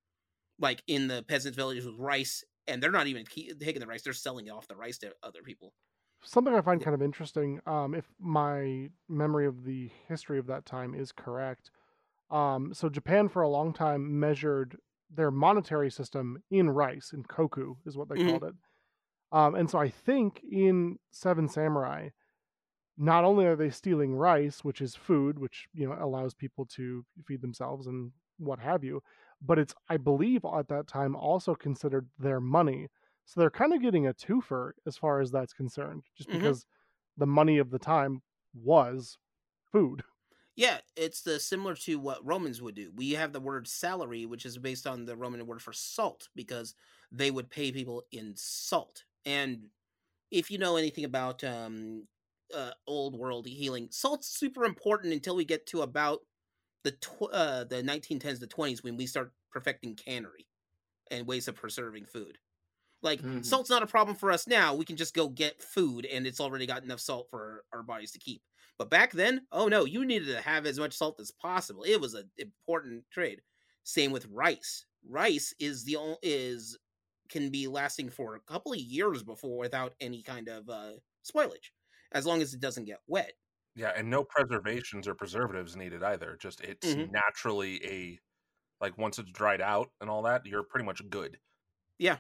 [0.58, 4.12] like in the peasant villages with rice, and they're not even taking the rice; they're
[4.12, 5.72] selling off the rice to other people.
[6.22, 10.64] Something I find kind of interesting, um, if my memory of the history of that
[10.64, 11.70] time is correct.
[12.30, 14.78] Um, so Japan for a long time measured
[15.14, 18.30] their monetary system in rice, in koku is what they mm-hmm.
[18.30, 18.54] called it.
[19.32, 22.08] Um, and so I think in Seven Samurai,
[22.96, 27.04] not only are they stealing rice, which is food, which you know allows people to
[27.26, 29.02] feed themselves and what have you,
[29.44, 32.88] but it's I believe at that time also considered their money.
[33.26, 36.40] So they're kind of getting a twofer as far as that's concerned, just mm-hmm.
[36.40, 36.66] because
[37.16, 38.22] the money of the time
[38.54, 39.18] was
[39.72, 40.02] food.
[40.56, 42.92] Yeah, it's the similar to what Romans would do.
[42.94, 46.74] We have the word salary, which is based on the Roman word for salt, because
[47.10, 49.04] they would pay people in salt.
[49.26, 49.66] And
[50.30, 52.06] if you know anything about um,
[52.54, 56.20] uh, old world healing, salt's super important until we get to about
[56.84, 60.46] the tw- uh, the 1910s to 20s when we start perfecting cannery
[61.10, 62.38] and ways of preserving food.
[63.02, 63.42] Like mm-hmm.
[63.42, 64.74] salt's not a problem for us now.
[64.74, 68.12] We can just go get food and it's already got enough salt for our bodies
[68.12, 68.42] to keep.
[68.78, 71.84] But back then, oh no, you needed to have as much salt as possible.
[71.84, 73.42] It was an important trade.
[73.84, 74.86] Same with rice.
[75.06, 76.78] Rice is the only is
[77.28, 80.92] can be lasting for a couple of years before without any kind of uh,
[81.24, 81.70] spoilage,
[82.12, 83.32] as long as it doesn't get wet.
[83.76, 86.36] Yeah, and no preservations or preservatives needed either.
[86.40, 87.10] Just it's mm-hmm.
[87.12, 88.20] naturally a
[88.80, 91.38] like once it's dried out and all that, you're pretty much good.
[91.98, 92.18] Yeah.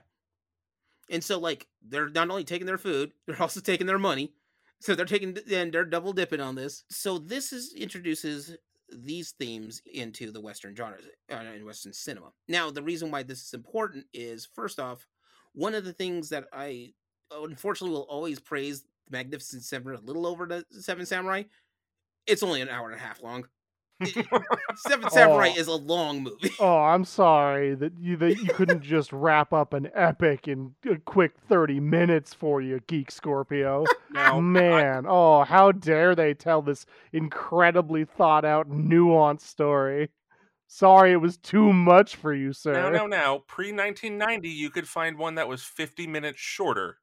[1.10, 4.32] And so like they're not only taking their food, they're also taking their money.
[4.80, 6.84] So they're taking and they're double dipping on this.
[6.90, 8.56] So this is introduces
[8.90, 12.32] these themes into the Western genres uh, in Western cinema.
[12.48, 15.06] Now, the reason why this is important is first off,
[15.54, 16.92] one of the things that I
[17.30, 21.44] unfortunately will always praise the Magnificent Seven a little over the Seven Samurai.
[22.26, 23.46] It's only an hour and a half long.
[24.76, 25.58] Seven Samurai Oh.
[25.60, 26.50] is a long movie.
[26.60, 30.96] Oh, I'm sorry that you that you couldn't just wrap up an epic in a
[30.98, 33.84] quick 30 minutes for you, Geek Scorpio.
[34.10, 40.10] Now, I- Man, oh, how dare they tell this incredibly thought out, nuanced story.
[40.68, 42.72] Sorry it was too much for you, sir.
[42.72, 46.98] now, now, now, pre 1990, you could find one that was 50 minutes shorter.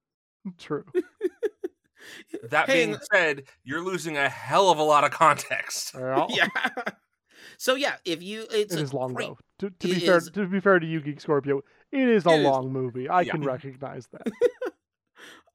[0.57, 0.83] True.
[2.49, 5.93] That Hey, being said, you're losing a hell of a lot of context.
[5.95, 6.47] Well, yeah.
[7.57, 9.37] So yeah, if you it's It a is long great- though.
[9.59, 11.61] To, to it be fair, is- to be fair to you, Geek Scorpio,
[11.91, 12.43] it is a It is.
[12.45, 13.07] long movie.
[13.07, 13.31] I Yeah.
[13.33, 14.25] can recognize that.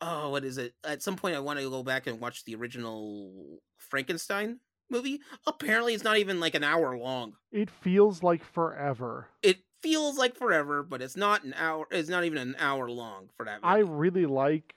[0.01, 0.75] Oh, what is it?
[0.85, 5.21] At some point, I want to go back and watch the original Frankenstein movie.
[5.47, 7.33] Apparently, it's not even like an hour long.
[7.51, 9.29] It feels like forever.
[9.43, 11.87] It feels like forever, but it's not an hour.
[11.91, 13.61] It's not even an hour long for that.
[13.63, 14.75] I really like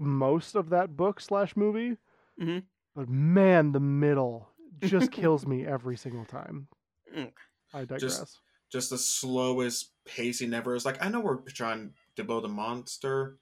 [0.00, 1.96] most of that book slash movie,
[2.40, 2.64] Mhm.
[2.96, 4.48] but man, the middle
[4.80, 6.68] just kills me every single time.
[7.14, 7.32] Mm.
[7.74, 8.38] I digress.
[8.72, 10.74] Just the slowest pacing ever.
[10.74, 13.38] It's like I know we're trying to build a monster.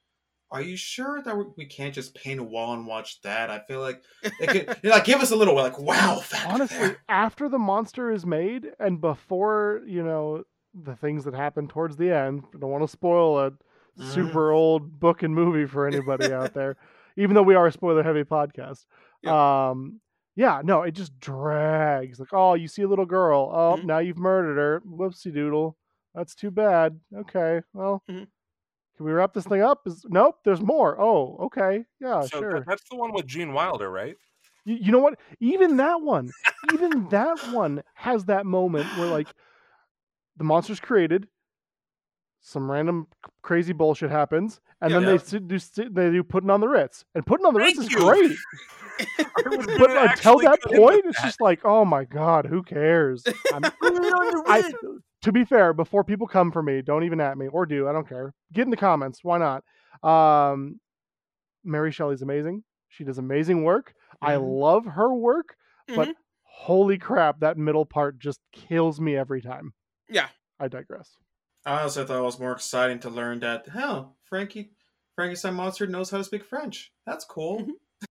[0.51, 3.51] Are you sure that we- can't just paint a wall and watch that?
[3.51, 6.23] I feel like it could, you know, like give us a little like wow.
[6.47, 6.97] Honestly, there.
[7.09, 10.45] after the monster is made and before you know
[10.75, 13.59] the things that happen towards the end, I don't want to spoil Mhm.
[14.01, 16.77] Super old book and movie for anybody out there,
[17.17, 18.85] even though we are a spoiler heavy podcast.
[19.71, 20.01] Um,
[20.37, 22.21] yeah, no, it just drags.
[22.21, 23.51] Like, oh, you see a little girl.
[23.53, 23.85] Oh, Mhm.
[23.85, 24.81] now you've murdered her.
[24.87, 25.77] Whoopsie doodle.
[26.15, 27.01] That's too bad.
[27.15, 28.27] Okay, well, Mhm.
[28.97, 29.87] can we wrap this thing up?
[29.87, 30.39] Is nope.
[30.45, 31.01] There's more.
[31.01, 31.85] Oh, okay.
[32.01, 32.65] Yeah, so sure.
[32.67, 34.17] that's the one with Gene Wilder, right?
[34.65, 35.19] You, you know what?
[35.41, 36.31] Even that one,
[36.73, 39.29] even that one has that moment where like
[40.37, 41.29] the monster's created,
[42.41, 43.07] some random
[43.43, 45.01] crazy bullshit happens, and Yeah.
[45.01, 47.87] then they do they do putting on the Ritz, and putting on the Ritz Thank
[47.87, 47.99] is you.
[47.99, 48.37] great.
[49.79, 51.25] But until that go in point, it's that.
[51.27, 53.25] just like, oh my god, who cares?
[53.53, 54.73] I,
[55.23, 57.87] to be fair, before people come for me, don't even at me or do.
[57.89, 58.35] I don't care.
[58.53, 59.21] Get in the comments.
[59.23, 59.63] Why not?
[60.03, 60.81] Um,
[61.65, 62.65] Mary Shelley's amazing.
[62.89, 63.95] She does amazing work.
[64.21, 64.61] I Mhm.
[64.61, 65.57] love her work,
[65.95, 66.15] but Mhm.
[66.43, 69.75] holy crap, that middle part just kills me every time.
[70.09, 70.29] Yeah.
[70.59, 71.17] I digress.
[71.69, 74.71] I also thought it was more exciting to learn that hell, Frankie
[75.15, 76.93] Frankenstein monster knows how to speak French.
[77.07, 77.61] That's cool.
[77.61, 77.71] Mhm.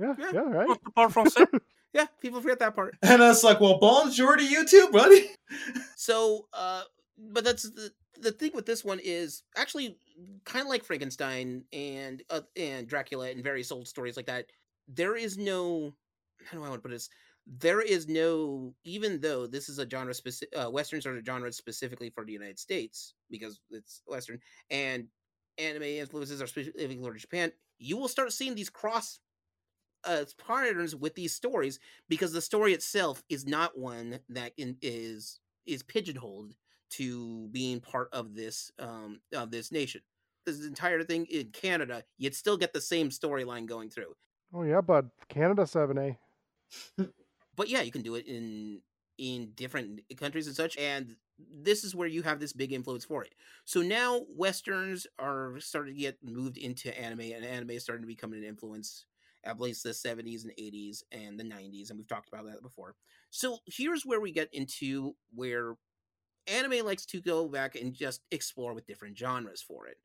[0.00, 0.30] Yeah, Yeah.
[0.32, 0.68] yeah, right.
[0.68, 1.46] What's part français?
[1.94, 2.96] Yeah, people forget that part.
[3.02, 5.30] And I was like, well, bonjour to you too, buddy.
[5.96, 6.82] So, uh,
[7.16, 9.98] but that's the the thing with this one is actually
[10.44, 14.46] kind of like Frankenstein and uh, and Dracula and various old stories like that.
[14.86, 15.92] There is no
[16.44, 17.08] how do I want to put this?
[17.56, 21.50] There is no even though this is a genre specific uh, westerns are a genre
[21.52, 24.38] specifically for the United States because it's western
[24.70, 25.06] and
[25.56, 27.52] anime influences are specifically for Japan.
[27.78, 29.20] You will start seeing these cross
[30.04, 35.40] uh, patterns with these stories because the story itself is not one that in, is
[35.66, 36.54] is pigeonholed
[36.90, 40.00] to being part of this um of this nation.
[40.46, 44.14] This entire thing in Canada, you'd still get the same storyline going through.
[44.54, 45.10] Oh yeah, bud.
[45.28, 46.18] Canada seven A.
[47.58, 48.82] But yeah, you can do it in
[49.18, 53.24] in different countries and such and this is where you have this big influence for
[53.24, 53.34] it.
[53.66, 58.08] So now westerns are starting to get moved into anime and anime is starting to
[58.08, 59.06] become an influence
[59.44, 62.96] at least the 70s and 80s and the 90s and we've talked about that before.
[63.30, 65.74] So here's where we get into where
[66.46, 69.98] anime likes to go back and just explore with different genres for it.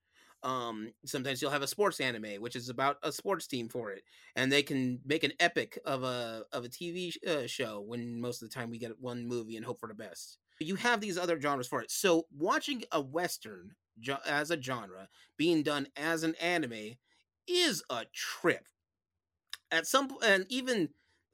[0.44, 4.04] Um, sometimes you'll have a sports anime, which is about a sports team for it,
[4.36, 7.82] and they can make an epic of a of a TV uh, show.
[7.82, 10.38] When most of the time we get one movie and hope for the best.
[10.60, 11.92] You have these other genres for it.
[11.92, 13.76] So watching a western
[14.26, 16.96] as a genre being done as an anime
[17.48, 18.68] is a trip.
[19.72, 20.90] At some and even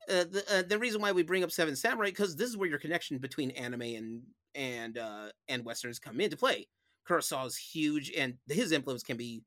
[0.10, 2.70] uh, the uh, the reason why we bring up Seven Samurai because this is where
[2.70, 4.22] your connection between anime and
[4.56, 6.68] and uh, and westerns come into play.
[7.10, 9.44] Kurosawa is huge, and his influence can be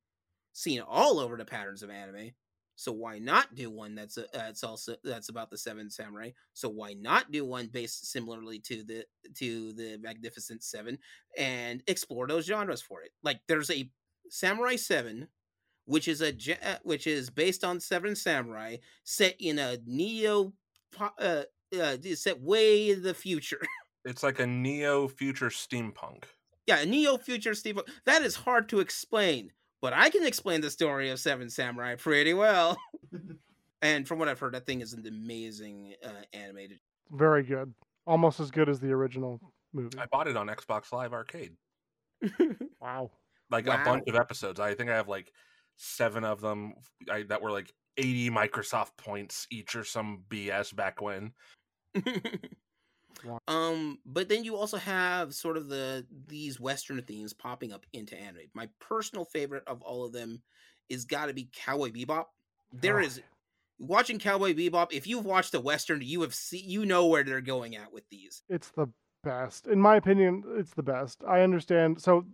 [0.52, 2.32] seen all over the patterns of anime.
[2.74, 6.30] So why not do one that's a, that's also that's about the Seven Samurai?
[6.52, 9.04] So why not do one based similarly to the
[9.36, 10.98] to the Magnificent Seven
[11.36, 13.10] and explore those genres for it?
[13.22, 13.90] Like there's a
[14.30, 15.28] Samurai Seven,
[15.84, 20.52] which is a uh, which is based on Seven Samurai, set in a neo
[20.98, 21.42] uh,
[21.78, 23.60] uh set way in the future.
[24.04, 26.24] It's like a neo future steampunk.
[26.66, 27.78] Yeah, a neo future Steve.
[28.06, 29.50] That is hard to explain,
[29.80, 32.76] but I can explain the story of Seven Samurai pretty well.
[33.82, 36.78] and from what I've heard, that thing is an amazing uh, animated.
[37.10, 37.72] Very good.
[38.06, 39.40] Almost as good as the original
[39.72, 39.98] movie.
[39.98, 41.52] I bought it on Xbox Live Arcade.
[42.80, 43.12] Wow.
[43.50, 43.80] Like Wow.
[43.80, 44.58] a bunch of episodes.
[44.58, 45.30] I think I have like
[45.76, 46.74] seven of them
[47.08, 51.32] I, that were like 80 Microsoft points each or some BS back when.
[53.48, 58.16] Um, but then you also have sort of the these Western themes popping up into
[58.16, 58.42] anime.
[58.54, 60.42] My personal favorite of all of them
[60.88, 62.26] is got to be Cowboy Bebop.
[62.72, 63.00] There Oh.
[63.00, 63.20] is
[63.78, 64.92] watching Cowboy Bebop.
[64.92, 68.08] If you've watched a Western, you have seen you know where they're going at with
[68.10, 68.42] these.
[68.48, 68.88] It's the
[69.22, 69.66] best.
[69.66, 71.22] In my opinion, it's the best.
[71.24, 72.00] I understand.
[72.00, 72.26] So,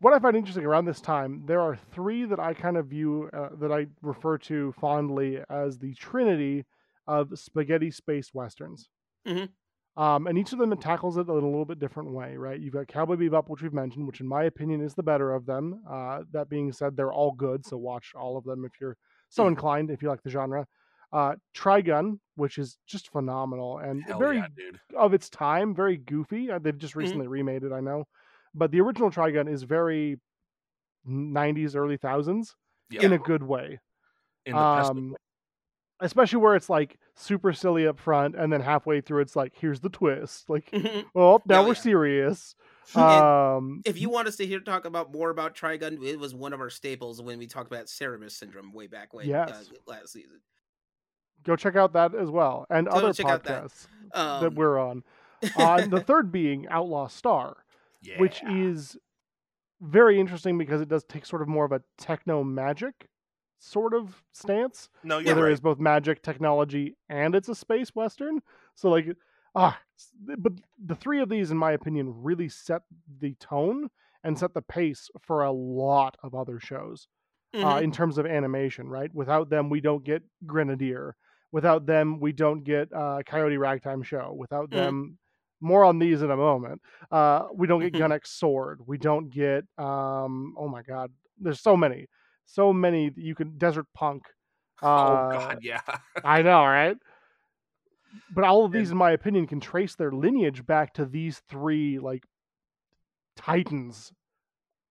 [0.00, 3.30] what I find interesting around this time, there are three that I kind of view,
[3.32, 6.64] uh, that I refer to fondly as the trinity
[7.06, 8.90] of spaghetti space westerns.
[9.24, 9.52] Mhm.
[9.96, 12.58] Um, and each of them tackles it in a little bit different way, right?
[12.58, 15.44] You've got Cowboy Bebop, which we've mentioned, which in my opinion is the better of
[15.44, 15.82] them.
[15.88, 18.96] Uh, that being said, they're all good, so watch all of them if you're
[19.28, 19.48] so Mhm.
[19.48, 20.66] inclined, if you like the genre.
[21.12, 24.46] Uh, Trigun, which is just phenomenal and Hell very yeah,
[24.96, 26.50] of its time, very goofy.
[26.50, 27.00] Uh, they've just Mhm.
[27.02, 28.04] recently remade it, I know,
[28.54, 30.18] but the original Trigun is very
[31.04, 32.56] '90s, early thousands
[32.90, 33.02] Yeah.
[33.02, 33.80] in a good way.
[34.46, 35.18] in the Um, ways.
[36.00, 39.80] especially where it's like super silly up front, and then halfway through, it's like, here's
[39.80, 40.48] the twist.
[40.50, 41.80] Like, if oh, now Oh, we're yeah.
[41.80, 42.54] serious.
[42.96, 46.60] Um, you want us to hear talk about more about Trigun, it was one of
[46.60, 49.52] our staples when we talked about Cerebus syndrome way back when uh,
[49.86, 50.40] last season.
[51.44, 53.44] go check out that as well, and Go other that.
[53.44, 55.04] podcasts that Um, we're on.
[55.56, 57.56] Uh, and the third being Outlaw Star.
[58.02, 58.18] yeah.
[58.20, 58.96] which is
[59.80, 63.08] very interesting because it does take sort of more of a techno magic
[63.62, 65.52] sort of stance no, where you're there right.
[65.52, 68.40] is both magic technology and it's a space western
[68.74, 69.06] so like
[69.54, 69.78] ah
[70.38, 70.52] but
[70.84, 72.82] the three of these in my opinion really set
[73.20, 73.88] the tone
[74.24, 77.06] and set the pace for a lot of other shows
[77.62, 77.82] uh, mhm.
[77.82, 81.16] in terms of animation right without them we don't get grenadier
[81.52, 84.96] without them we don't get uh, coyote ragtime show without Mhm.
[84.96, 85.18] them
[85.60, 86.80] more on these in a moment
[87.12, 88.00] uh, we don't get Mhm.
[88.10, 92.06] gunx sword we don't get um, oh my god there's so many
[92.46, 94.22] so many that you can desert punk
[94.82, 95.80] oh uh, god, yeah.
[96.24, 96.96] i know right
[98.34, 101.40] but all of these And- in my opinion can trace their lineage back to these
[101.48, 102.24] three like
[103.36, 104.12] titans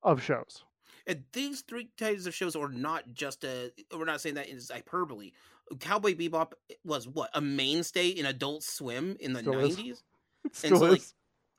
[0.04, 0.64] of shows
[1.08, 3.72] And these three types of shows are not just a.
[3.96, 5.32] We're not saying that is hyperbole.
[5.80, 10.04] Cowboy Bebop was what a mainstay in Adult Swim in the Still nineties,
[10.46, 11.02] it And still so, like,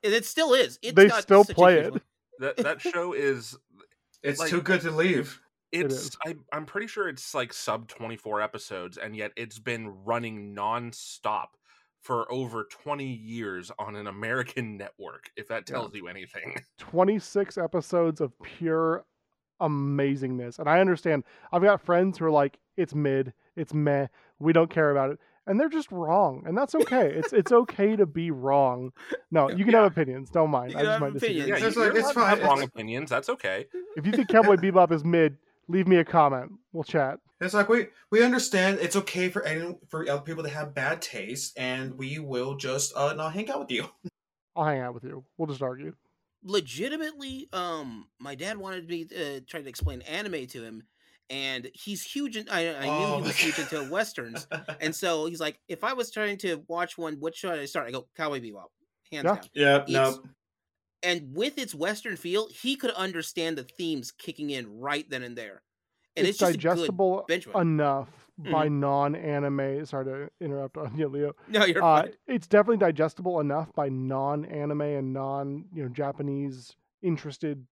[0.03, 0.77] and it still is.
[0.81, 2.01] It's They got still such play huge it.
[2.39, 3.57] that that show is
[4.23, 5.39] It's Like- too good to leave.
[5.73, 6.17] It it's is.
[6.25, 11.47] I, I'm pretty sure it's like sub 24 episodes, and yet it's been running nonstop
[11.99, 15.31] for over 20 years on an American network.
[15.35, 15.75] If that Yeah.
[15.77, 19.05] tells you anything, 26 episodes of pure
[19.61, 20.59] amazingness.
[20.59, 21.23] And I understand.
[21.51, 24.07] I've got friends who are like, it's mid, it's meh,
[24.39, 25.19] we don't care about it.
[25.45, 26.43] And they're just wrong.
[26.45, 27.07] And that's okay.
[27.13, 28.91] it's it's okay to be wrong.
[29.29, 29.83] No, you can Yeah.
[29.83, 30.29] have opinions.
[30.29, 30.71] Don't mind.
[30.71, 31.41] You I just have might disagree.
[31.41, 31.61] opinions.
[31.61, 33.09] yeah, It's you, like- it's allowed to have fine, wrong opinions.
[33.09, 33.65] That's okay.
[33.97, 35.37] If you think Cowboy Bebop is mid,
[35.67, 36.51] leave me a comment.
[36.71, 37.19] We'll chat.
[37.41, 41.01] It's like we we understand it's okay for any for other people to have bad
[41.01, 43.85] taste, and we will just uh not hang out with you.
[44.55, 45.23] I'll hang out with you.
[45.37, 45.93] We'll just argue.
[46.43, 50.83] legitimately um my dad wanted me to try to explain anime to him
[51.29, 53.73] and he's huge in, I, I knew Oh he was huge God.
[53.73, 54.45] into westerns
[54.81, 57.87] and so he's like if i was trying to watch one what should i start
[57.87, 58.67] i go cowboy bebop
[59.11, 59.35] hands Yeah.
[59.35, 60.23] down yeah, It's- no,
[61.03, 65.37] and with its western feel he could understand the themes kicking in right then and
[65.37, 65.61] there
[66.15, 67.25] and it's, it's, digestible
[67.55, 68.79] enough by Mm-hmm.
[68.79, 69.85] non-anime.
[69.85, 71.33] Sorry to interrupt on you, Leo.
[71.47, 72.13] no you're uh, fine.
[72.27, 77.65] it's definitely digestible enough by non-anime and non you know Japanese interested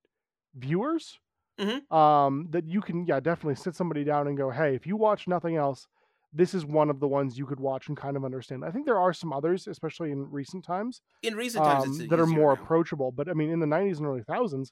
[0.56, 1.20] viewers
[1.60, 1.92] Mhm.
[1.92, 5.28] um, that you can yeah definitely sit somebody down and go hey if you watch
[5.28, 5.88] nothing else
[6.34, 8.64] this is one of the ones you could watch and kind of understand.
[8.64, 12.10] I think there are some others, especially in recent times, in recent times um, it's
[12.10, 12.62] that are more now.
[12.62, 13.12] approachable.
[13.12, 14.72] But I mean, in the 90s and early thousands,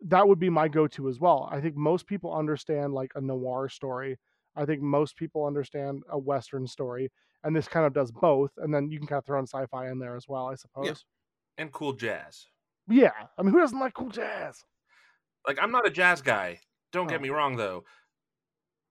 [0.00, 1.48] that would be my go-to as well.
[1.52, 4.16] I think most people understand like a noir story.
[4.56, 7.10] I think most people understand a western story,
[7.44, 8.52] and this kind of does both.
[8.56, 11.04] And then you can kind of throw in sci-fi in there as well, I suppose.
[11.58, 12.46] And cool jazz.
[12.88, 14.62] Yeah, I mean, who doesn't like cool jazz?
[15.46, 16.60] Like I'm not a jazz guy.
[16.92, 17.10] Don't Oh.
[17.10, 17.84] get me wrong though.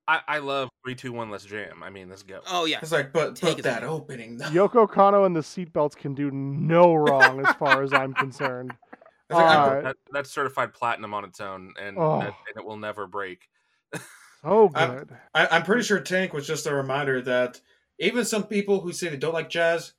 [0.08, 1.84] I, I love three, two, one, let's jam.
[1.84, 2.39] I mean, let's go.
[2.47, 3.91] oh yeah it's like but Take but that away.
[3.91, 4.38] opening.
[4.38, 4.45] though.
[4.45, 8.74] Yoko Kanno and the seatbelts can do no wrong as far as I'm concerned.
[9.30, 12.20] It's like, I'm- Uh, That, that's certified platinum on its own, and, Oh.
[12.20, 13.49] that, and it will never break.
[14.43, 15.10] So I'm- good.
[15.34, 17.60] I, I'm pretty sure Tank was just a reminder that
[17.99, 19.93] even some people who say they don't like jazz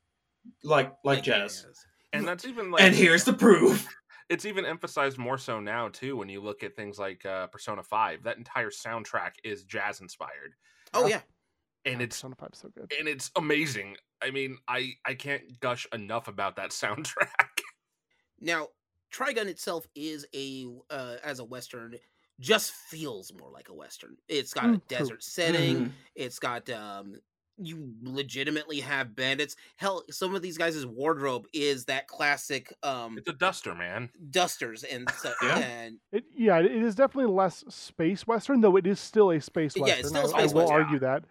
[0.64, 1.66] like like jazz.
[2.14, 3.86] And that's even like And here's the proof.
[4.28, 7.82] It's even emphasized more so now too when you look at things like uh, Persona
[7.82, 8.22] Five.
[8.24, 10.54] That entire soundtrack is jazz inspired,
[10.94, 11.22] oh yeah
[11.84, 12.90] and God, it's Persona 5 's so good.
[12.98, 13.96] and it's amazing.
[14.22, 17.60] I mean, I I can't gush enough about that soundtrack.
[18.40, 18.68] Now,
[19.12, 21.96] Trigun itself is a uh, as a western
[22.40, 24.16] just feels more like a western.
[24.28, 25.08] It's got a Mm, true.
[25.08, 25.86] desert setting.
[25.86, 25.96] Mhm.
[26.14, 27.16] It's got um
[27.58, 29.56] you legitimately have bandits.
[29.76, 34.10] Hell, some of these guys' wardrobe is that classic um It's a duster, man.
[34.30, 35.34] dusters and stuff.
[35.42, 35.58] Yeah.
[35.58, 39.74] And It, yeah, it is definitely less space western, though it is still a space
[39.76, 39.86] western.
[39.86, 40.00] Yeah, western.
[40.00, 40.82] it's still a I- I, space will western.
[40.82, 41.24] argue that.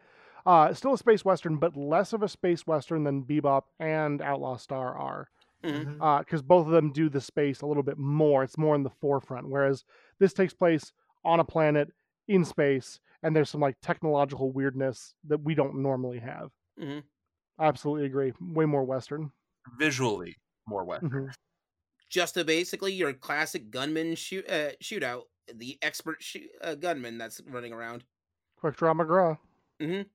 [0.46, 4.56] Uh, still a space western, but less of a space western than Bebop and Outlaw
[4.58, 5.30] Star are.
[5.64, 5.98] Mhm.
[5.98, 6.20] Mhm.
[6.20, 8.44] because both of them do the space a little bit more.
[8.44, 9.84] It's more in the forefront, whereas
[10.20, 10.94] this takes place
[11.26, 11.92] on a planet
[12.28, 16.52] in space, and there's some like technological weirdness that we don't normally have.
[16.78, 17.08] Mhm.
[17.60, 18.34] I absolutely agree.
[18.40, 19.32] Way more Western.
[19.78, 21.02] Visually more western.
[21.02, 21.36] Mhm.
[22.10, 27.42] just a basically your classic gunman shoot uh, shootout, the expert shoot, uh, gunman that's
[27.42, 28.06] running around.
[28.58, 29.40] Quick draw McGraw.
[29.80, 30.08] hmm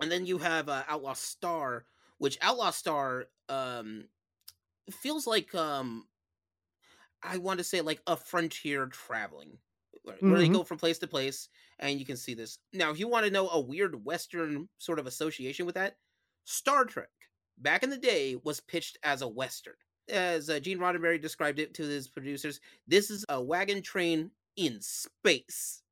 [0.00, 1.86] And then you have uh, Outlaw Star,
[2.18, 4.08] which Outlaw Star um
[4.90, 6.08] feels like um
[7.22, 9.58] I want to say like a frontier traveling,
[10.08, 11.48] where where they go from place to place,
[11.78, 12.58] and you can see this.
[12.72, 15.96] Now, if you want to know a weird Western sort of association with that,
[16.44, 17.10] Star Trek
[17.58, 19.74] back in the day was pitched as a Western.
[20.08, 24.80] As uh, Gene Roddenberry described it to his producers, this is a wagon train in
[24.80, 25.82] space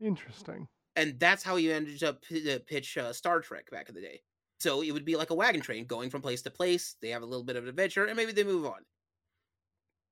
[0.00, 0.66] Interesting.
[0.96, 4.00] and that's how you ended up p- uh, pitch uh, Star Trek back in the
[4.00, 4.22] day.
[4.58, 6.96] So it would be like a wagon train going from place to place.
[7.02, 8.80] They have a little bit of an adventure, and maybe they move on.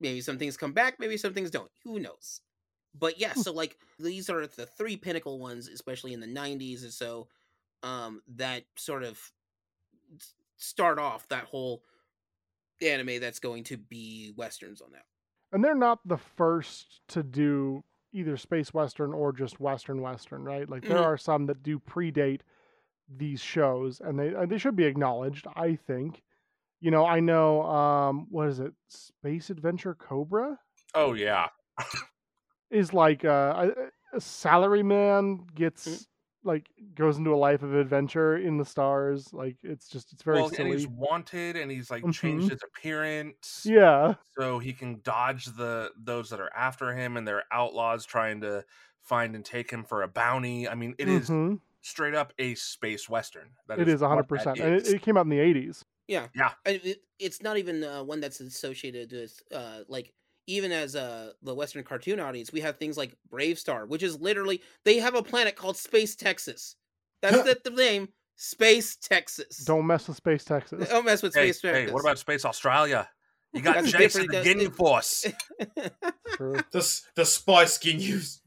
[0.01, 1.71] Maybe some things come back, maybe some things don't.
[1.85, 2.41] Who knows?
[2.95, 6.91] But yeah, so like these are the three pinnacle ones, especially in the '90s or
[6.91, 7.29] so,
[7.83, 9.33] um, that sort of
[10.57, 11.83] start off that whole
[12.83, 15.05] anime that's going to be westerns on that.
[15.53, 20.69] And they're not the first to do either space western or just western western, right?
[20.69, 21.05] Like there Mhm.
[21.05, 22.41] are some that do predate
[23.09, 25.47] these shows, and they and they should be acknowledged.
[25.57, 26.23] I think.
[26.81, 27.63] You know, I know.
[27.65, 28.75] Um, what is it?
[28.89, 30.59] Space Adventure Cobra
[30.95, 31.49] Oh yeah.
[32.71, 33.71] is like uh,
[34.13, 36.09] a, a salaryman gets
[36.45, 39.33] like goes into a life of adventure in the stars.
[39.33, 42.11] Like it's just it's very well, and he's wanted, and he's like Mhm.
[42.11, 47.27] changed his appearance, Yeah, so he can dodge the those that are after him, and
[47.27, 48.65] they're outlaws trying to
[49.03, 50.69] find and take him for a bounty.
[50.69, 51.61] I mean, it is Mhm.
[51.83, 53.55] straight up a space western.
[53.69, 54.95] That it is one hundred percent, and it, is.
[54.95, 55.85] it came out in the eighties.
[56.09, 56.29] Yeah.
[56.35, 56.55] Yeah.
[56.65, 60.15] And it, it's not even uh, one that's associated with uh like
[60.47, 64.63] even as uh the Western cartoon audience, we have things like BraveStarr, which is literally
[64.85, 66.77] they have a planet called Space Texas.
[67.23, 69.59] That's the, the name, Space Texas.
[69.65, 70.89] Don't mess with Space Texas.
[70.89, 71.93] don't mess with Hey, Space hey, Texas.
[71.95, 73.09] what about Space Australia?
[73.55, 75.27] You got That's Jason different, the that- Guinea Force.
[76.35, 76.57] True.
[76.73, 78.41] The s- the spy skin use.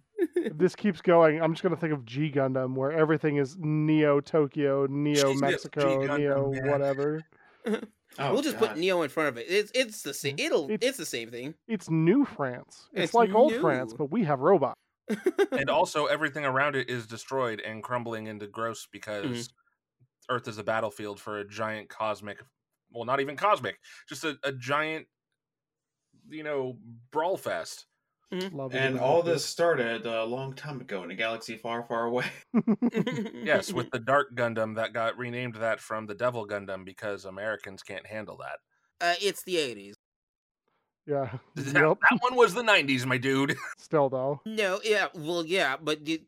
[0.54, 4.86] this keeps going, I'm just gonna think of G Gundam, where everything is Neo Tokyo,
[4.88, 7.24] Neo Jesus, Mexico, Neo whatever.
[8.20, 8.70] Oh, we'll just God.
[8.70, 9.46] put Neo in front of it.
[9.50, 10.36] It's it's the same.
[10.38, 11.54] It'll It's- it's the same thing.
[11.68, 12.90] It's New France.
[12.94, 14.80] It's, It's like old France, but we have robots.
[15.52, 20.36] and also everything around it is destroyed and crumbling into gross because Mm-hmm.
[20.36, 22.40] Earth is a battlefield for a giant cosmic,
[22.92, 25.08] well, not even cosmic, just a, a giant,
[26.30, 26.78] you know,
[27.12, 27.86] brawl fest.
[28.32, 28.78] Love it.
[28.78, 32.26] And all this started a long time ago in a galaxy far, far away.
[33.34, 37.84] Yes, with the Dark Gundam that got renamed that from the Devil Gundam because Americans
[37.84, 38.60] can't handle that.
[39.06, 39.96] uh, it's the eighties.
[41.06, 41.30] yeah.
[41.56, 41.98] That, Yep.
[42.02, 43.56] that one was the 90s, my dude.
[43.78, 44.42] Still though.
[44.46, 46.20] No, yeah, well, yeah, but you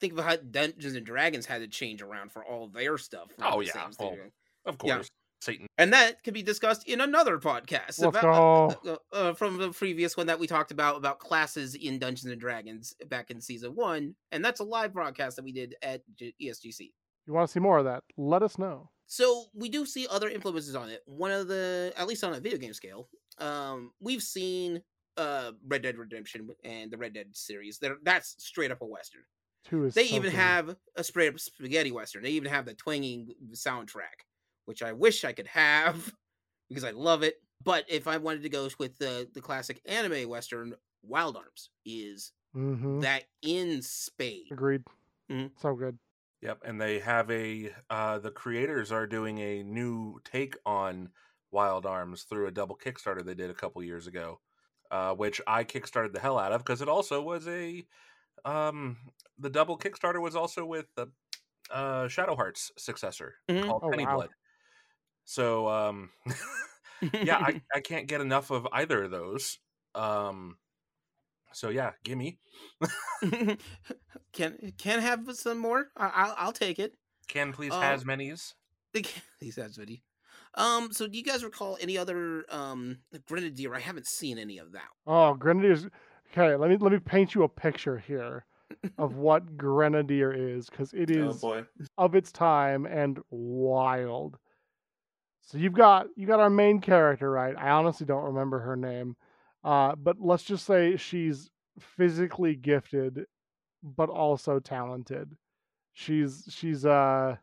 [0.00, 3.28] think about how Dungeons and Dragons had to change around for all their stuff.
[3.42, 4.30] Oh, the yeah, same well, studio.
[4.64, 4.94] Of Yeah.
[4.96, 5.66] course, Satan.
[5.78, 10.26] and that can be discussed in another podcast about, uh, uh, from the previous one
[10.26, 14.44] that we talked about about classes in Dungeons and Dragons back in season one, and
[14.44, 16.92] that's a live broadcast that we did at ESGC.
[17.26, 18.04] You want to see more of that?
[18.16, 18.90] Let us know.
[19.06, 21.02] So we do see other influences on it.
[21.06, 23.08] One of the, at least on a video game scale,
[23.38, 24.82] um, we've seen
[25.16, 27.78] uh Red Dead Redemption and the Red Dead series.
[27.78, 29.22] They're, that's straight up a western.
[29.64, 32.22] Two is They even have a straight up spaghetti western.
[32.22, 34.24] They even have the twanging soundtrack,
[34.68, 36.14] which I wish I could have
[36.70, 37.36] because I love it.
[37.64, 42.32] But if I wanted to go with the the classic anime western, Wild Arms is
[42.54, 43.00] Mhm.
[43.00, 44.50] that in spade.
[44.50, 44.84] Agreed.
[45.30, 45.52] Mhm.
[45.58, 45.98] So good.
[46.40, 51.12] Yep, and they have a uh the creators are doing a new take on
[51.50, 54.40] Wild Arms through a double Kickstarter they did a couple years ago.
[54.90, 57.86] Uh which I kickstarted the hell out of because it also was a
[58.44, 58.98] um
[59.38, 61.08] the double Kickstarter was also with the
[61.70, 63.76] uh Shadow Hearts' successor Mhm.
[63.76, 64.06] called Oh, Penny wow.
[64.06, 64.30] Blood.
[65.28, 66.08] So um
[67.12, 69.58] yeah, I, I can't get enough of either of those.
[69.94, 70.56] Um
[71.52, 72.38] so yeah, gimme.
[74.32, 75.88] can can have some more.
[75.98, 76.94] I, I'll I'll take it.
[77.28, 78.54] Can please Uh, has many's.
[79.38, 79.98] These has video.
[80.54, 83.74] Um, so do you guys recall any other um Grenadier?
[83.74, 84.88] I haven't seen any of that.
[85.06, 85.86] Oh, Grenadiers.
[86.32, 88.46] Okay, let me let me paint you a picture here.
[88.98, 91.64] of what Grenadier is because it is Oh boy.
[91.98, 94.38] of its time and wild.
[95.48, 97.54] So you've got you got our main character, right?
[97.56, 99.16] I honestly don't remember her name.
[99.64, 101.48] Uh, but let's just say she's
[101.80, 103.24] physically gifted
[103.82, 105.34] but also talented.
[105.94, 107.36] She's she's uh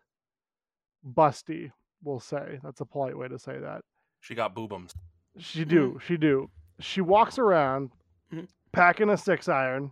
[1.03, 1.71] busty,
[2.03, 2.59] we'll say.
[2.63, 3.81] That's a polite way to say that.
[4.19, 4.93] She got boobums.
[5.37, 6.51] She do, she do.
[6.79, 7.89] She walks around
[8.31, 8.47] Mhm.
[8.71, 9.91] packing a six iron.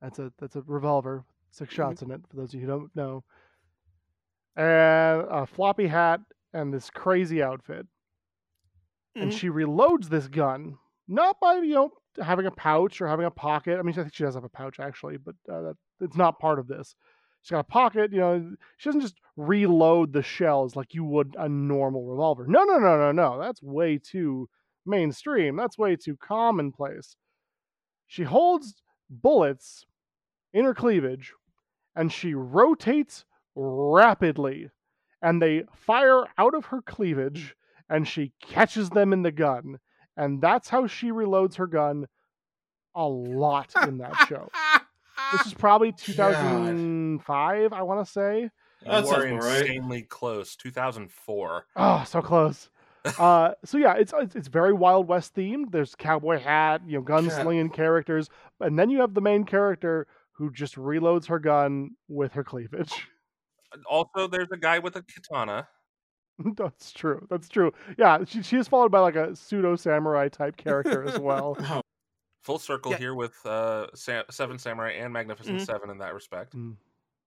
[0.00, 1.76] That's a that's a revolver, 6 Mhm.
[1.76, 2.26] shots in it.
[2.28, 3.24] For those of you who don't know,
[4.56, 6.20] and a floppy hat
[6.52, 7.86] and this crazy outfit.
[9.20, 9.38] And Mhm.
[9.38, 10.78] she reloads this gun
[11.08, 11.90] not by you know
[12.22, 13.78] having a pouch or having a pocket.
[13.78, 16.38] I mean, I think she does have a pouch actually, but uh, that, it's not
[16.38, 16.94] part of this.
[17.42, 18.12] She's got a pocket.
[18.12, 22.46] You know, she doesn't just reload the shells like you would a normal revolver.
[22.46, 23.38] No, no, no, no, no.
[23.38, 24.48] That's way too
[24.86, 25.56] mainstream.
[25.56, 27.16] That's way too commonplace.
[28.06, 29.86] She holds bullets
[30.52, 31.34] in her cleavage
[31.96, 33.24] and she rotates
[33.54, 34.70] rapidly
[35.22, 37.54] and they fire out of her cleavage
[37.88, 39.78] and she catches them in the gun.
[40.16, 42.06] And that's how she reloads her gun
[42.94, 44.50] a lot in that show.
[45.32, 48.50] This is probably 2005 i want to say
[48.84, 49.60] That's you are right.
[49.62, 50.56] insanely close.
[50.56, 51.66] 2004.
[51.76, 52.68] oh so close.
[53.18, 55.72] Uh so yeah it's it's, it's very wild west themed.
[55.72, 58.28] There's cowboy hat you know gunslinging characters
[58.60, 63.08] and then you have the main character who just reloads her gun with her cleavage
[63.86, 65.68] Also, there's a guy with a katana.
[66.56, 70.56] that's true that's true yeah she, she is followed by like a pseudo samurai type
[70.56, 71.82] character as well Oh,
[72.42, 72.98] Full circle Yeah.
[72.98, 75.66] here with uh, Sa- Seven Samurai and Magnificent Mhm.
[75.66, 76.56] Seven in that respect.
[76.56, 76.76] Mm.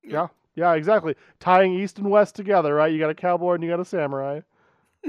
[0.03, 0.27] Yeah.
[0.55, 1.15] Yeah, yeah, exactly.
[1.39, 2.91] Tying East and West together, right?
[2.91, 4.41] You got a cowboy and you got a samurai.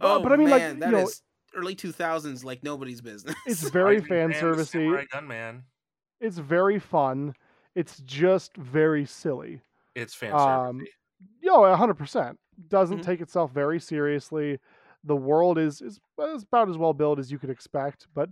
[0.00, 1.22] oh, but I mean, like, man, you that know- is
[1.54, 3.34] early 2000s like nobody's business.
[3.46, 5.06] It's very fan servicey.
[5.10, 5.64] Gunman.
[6.20, 7.34] It's very fun.
[7.74, 9.60] It's just very silly.
[9.94, 10.86] It's fan Um, servicey.
[11.40, 12.38] Yo, hundred percent.
[12.68, 13.04] Doesn't Mhm.
[13.04, 14.58] take itself very seriously.
[15.04, 18.30] The world is, is is about as well built as you could expect, but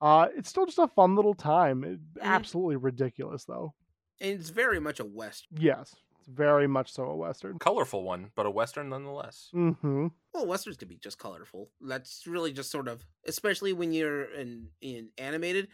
[0.00, 1.84] uh, it's still just a fun little time.
[1.84, 3.74] It- Absolutely ridiculous, though.
[4.20, 5.46] and it's very much a west.
[5.50, 7.58] Yes, it's very much so a western.
[7.58, 9.50] Colorful one, but a western nonetheless.
[9.54, 10.08] Mm-hmm.
[10.34, 11.70] Well, westerns can be just colorful.
[11.80, 15.68] That's really just sort of, especially when you're in in animated,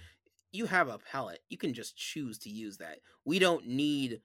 [0.54, 1.40] you have a palette.
[1.48, 2.98] You can just choose to use that.
[3.24, 4.20] We don't need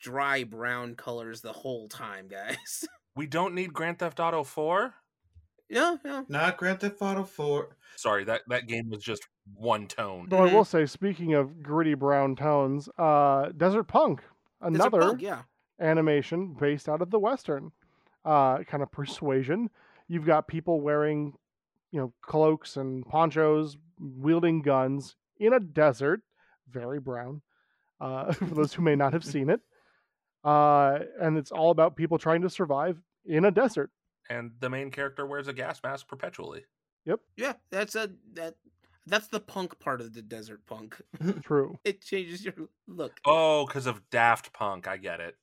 [0.00, 2.84] dry brown colors the whole time, guys.
[3.16, 4.92] We don't need Grand Theft Auto 4.
[5.70, 6.26] no, no.
[6.28, 7.76] not Grand Theft Auto 4.
[7.94, 9.22] Sorry, that, that game was just
[9.54, 10.26] one tone.
[10.28, 10.52] Though I Mhm.
[10.52, 14.26] will say, speaking of gritty brown tones, uh, Desert Punk, It's
[14.62, 15.42] a another punk, yeah.
[15.78, 17.70] animation based out of the Western
[18.24, 19.70] uh, kind of persuasion.
[20.08, 21.34] You've got people wearing,
[21.92, 26.20] you know, cloaks and ponchos, wielding guns in a desert,
[26.70, 27.42] very brown,
[28.00, 29.60] uh, for those who may not have seen it.
[30.44, 33.90] Uh, and it's all about people trying to survive in a desert.
[34.28, 36.64] And the main character wears a gas mask perpetually.
[37.06, 37.20] Yep.
[37.36, 38.54] Yeah, that's a that
[39.06, 40.96] that's the punk part of the desert punk.
[41.44, 41.78] True.
[41.84, 42.54] It changes your
[42.86, 43.12] look.
[43.26, 44.88] Oh, because of Daft Punk.
[44.88, 45.34] I get it.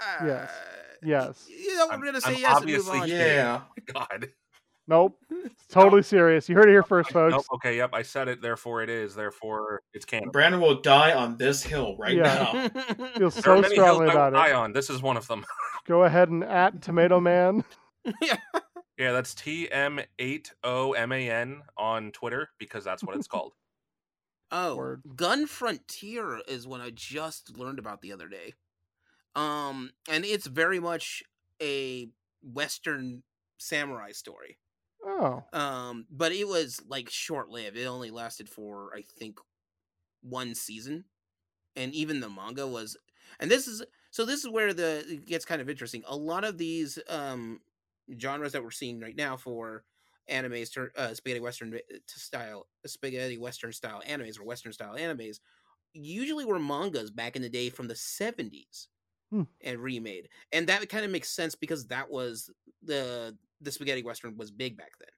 [0.00, 0.50] Yes.
[0.50, 0.72] Uh,
[1.02, 1.46] Yes.
[1.46, 3.06] You know, we're I'm- gonna say I'm yes and move obviously on.
[3.06, 3.26] kidding.
[3.36, 3.60] Yeah.
[3.92, 4.28] God.
[4.88, 5.18] Nope.
[5.46, 6.48] It's totally serious.
[6.48, 7.32] You heard it here first, folks.
[7.32, 8.40] Nope, okay, yep, I said it.
[8.42, 9.14] Therefore, it is.
[9.14, 10.30] Therefore, it's canon.
[10.30, 12.22] Brandon will die on this hill right Yeah.
[12.24, 12.68] now.
[12.94, 14.42] Feel There are so many hills strongly I about will it.
[14.48, 14.72] die on.
[14.72, 15.44] This is one of them.
[15.86, 17.64] Go ahead and at Tomato Man.
[18.20, 18.36] yeah.
[18.98, 23.28] yeah, that's T M eight O M A N on Twitter because that's what it's
[23.28, 23.52] called.
[24.50, 25.02] Oh, Word.
[25.14, 28.54] Gun Frontier is one I just learned about the other day.
[29.34, 31.22] Um, and it's very much
[31.62, 32.08] a
[32.42, 33.22] Western
[33.58, 34.58] samurai story.
[35.06, 35.44] Oh.
[35.52, 37.76] Um, but it was like short lived.
[37.76, 39.38] It only lasted for I think
[40.22, 41.06] one season,
[41.76, 42.96] and even the manga was.
[43.40, 44.24] And this is so.
[44.24, 46.04] This is where the it gets kind of interesting.
[46.06, 47.60] A lot of these um
[48.20, 49.84] genres that we're seeing right now for
[50.30, 55.40] animes, uh, spaghetti western uh, to style, spaghetti western style animes or western style animes,
[55.94, 58.88] usually were mangas back in the day from the seventies.
[59.30, 59.42] Hmm.
[59.60, 62.48] And remade, and that kind of makes sense because that was
[62.82, 65.08] the the spaghetti western was big back then.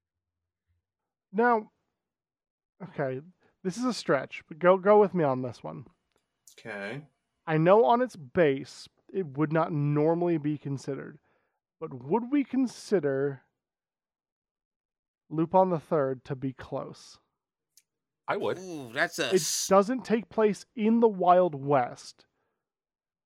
[1.32, 1.70] Now,
[2.82, 3.20] okay,
[3.62, 5.84] this is a stretch, but go go with me on this one.
[6.58, 7.02] Okay.
[7.46, 11.18] I know on its base it would not normally be considered,
[11.80, 13.42] but would we consider
[15.30, 17.18] Lupin the Third to be close?
[18.26, 18.58] I would.
[18.58, 22.26] Ooh, that's a It doesn't take place in the Wild West,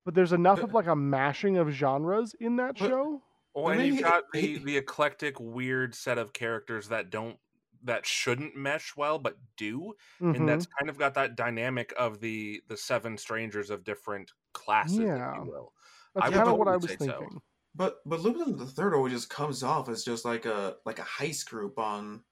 [0.05, 3.21] but there's enough of like a mashing of genres in that But- show.
[3.55, 7.37] Well, I and you've got the, the eclectic, weird set of characters that don't
[7.85, 10.47] that shouldn't mesh well but do and Mhm.
[10.47, 15.05] that's kind of got that dynamic of the the seven strangers of different classes if
[15.05, 15.73] you will
[16.15, 17.05] That's I would kind of what I was say so.
[17.19, 17.41] thinking.
[17.75, 21.03] But but Lupin the Third always just comes off as just like a like a
[21.03, 22.23] heist group on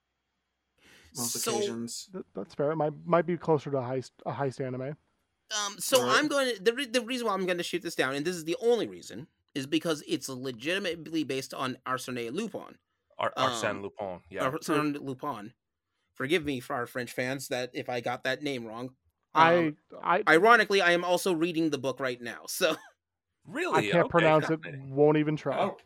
[1.17, 2.09] most So- occasions.
[2.33, 2.71] That's fair.
[2.71, 4.95] It might might be closer to a heist a heist anime.
[5.57, 6.09] Um, so Right.
[6.09, 8.25] I'm going to the re- the reason why I'm going to shoot this down, and
[8.25, 12.77] this is the only reason, is because it's legitimately based on Arsène Lupin.
[13.17, 15.53] Ar- Arsène Um, Lupin yeah Arsène Lupin.
[16.13, 18.95] Forgive me for our French fans that if I got that name wrong.
[19.33, 22.45] I Um, I ironically, I am also reading the book right now.
[22.47, 22.75] So,
[23.45, 24.59] really I can't Okay, pronounce it.
[24.89, 25.57] Won't even try.
[25.57, 25.77] Oh,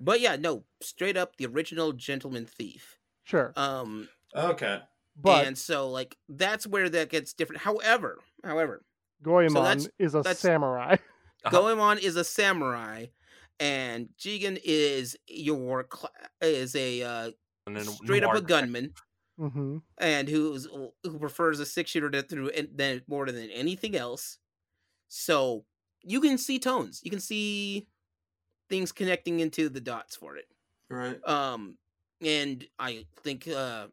[0.00, 2.98] but yeah, no, straight up the original Gentleman Thief.
[3.24, 4.82] Sure, Um, okay.
[5.22, 7.62] But and so like that's where that gets different.
[7.62, 8.82] However, however,
[9.22, 10.96] Goemon that's- is a samurai.
[11.42, 11.58] Uh-huh.
[11.58, 13.06] Goemon is a samurai,
[13.58, 16.10] and Jigen is your cla
[16.42, 17.30] is a uh,
[17.80, 18.92] straight up a gunman,
[19.38, 20.66] hmm and who's
[21.02, 24.36] who prefers a six shooter to through and than more than anything else.
[25.08, 25.64] So
[26.02, 27.86] you can see tones, you can see
[28.68, 30.44] things connecting into the dots for it.
[30.90, 31.26] Right.
[31.26, 31.78] Um,
[32.20, 33.86] and I think uh,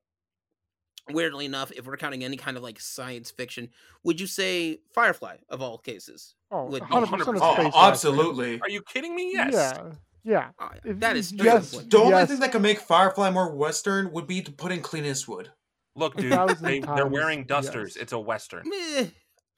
[1.12, 3.70] weirdly enough, if we're counting any kind of like science fiction,
[4.04, 6.36] would you say Firefly of all cases?
[6.52, 7.60] Oh, Would 100 percent of 100%.
[7.66, 8.60] Oh, oh absolutely.
[8.62, 9.92] are you kidding me yes Yeah,
[10.24, 10.50] yeah.
[10.60, 11.84] Oh, If that you is just- true.
[11.90, 12.30] The only Yes.
[12.30, 15.52] thing that can make Firefly more Western would be to put in Clint Eastwood.
[15.96, 18.04] look dude thousand they, they're wearing dusters yes.
[18.04, 19.08] it's a western Meh.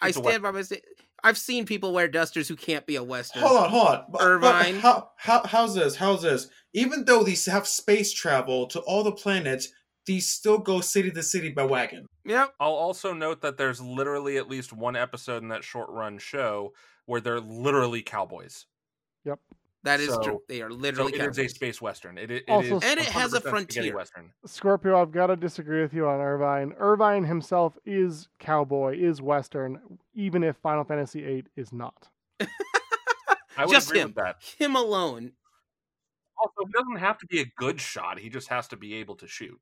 [0.02, 0.82] I It's a stand by my sta-
[1.22, 3.42] I've seen people wear dusters who can't be a western.
[3.44, 4.04] Hold on, hold on.
[4.10, 4.76] But- but Irvine.
[4.80, 5.98] how, how, how's this?
[5.98, 6.48] How's this?
[6.74, 9.68] Even though these have space travel to all the planets,
[10.10, 12.08] these still go city to city by wagon.
[12.26, 12.56] Yep.
[12.60, 16.74] I'll also note that there's literally at least one episode in that short run show
[17.06, 18.66] where they're literally cowboys.
[19.24, 19.40] Yep.
[19.84, 20.42] That is So- true.
[20.48, 21.54] They are So literally it is a cowboys.
[21.54, 22.18] space western.
[22.18, 23.96] It, it, it Also- is And it has a frontier.
[23.96, 24.32] western.
[24.48, 26.74] Scorpio, I've got to disagree with you on Irvine.
[26.80, 29.80] Irvine himself is cowboy, is western,
[30.16, 32.08] even if Final Fantasy VIII is not.
[32.40, 34.08] I would Just agree him.
[34.08, 34.38] with that.
[34.58, 35.34] Him alone.
[36.38, 38.18] Also, he doesn't have to be a good shot.
[38.18, 39.60] He just has to be able to shoot.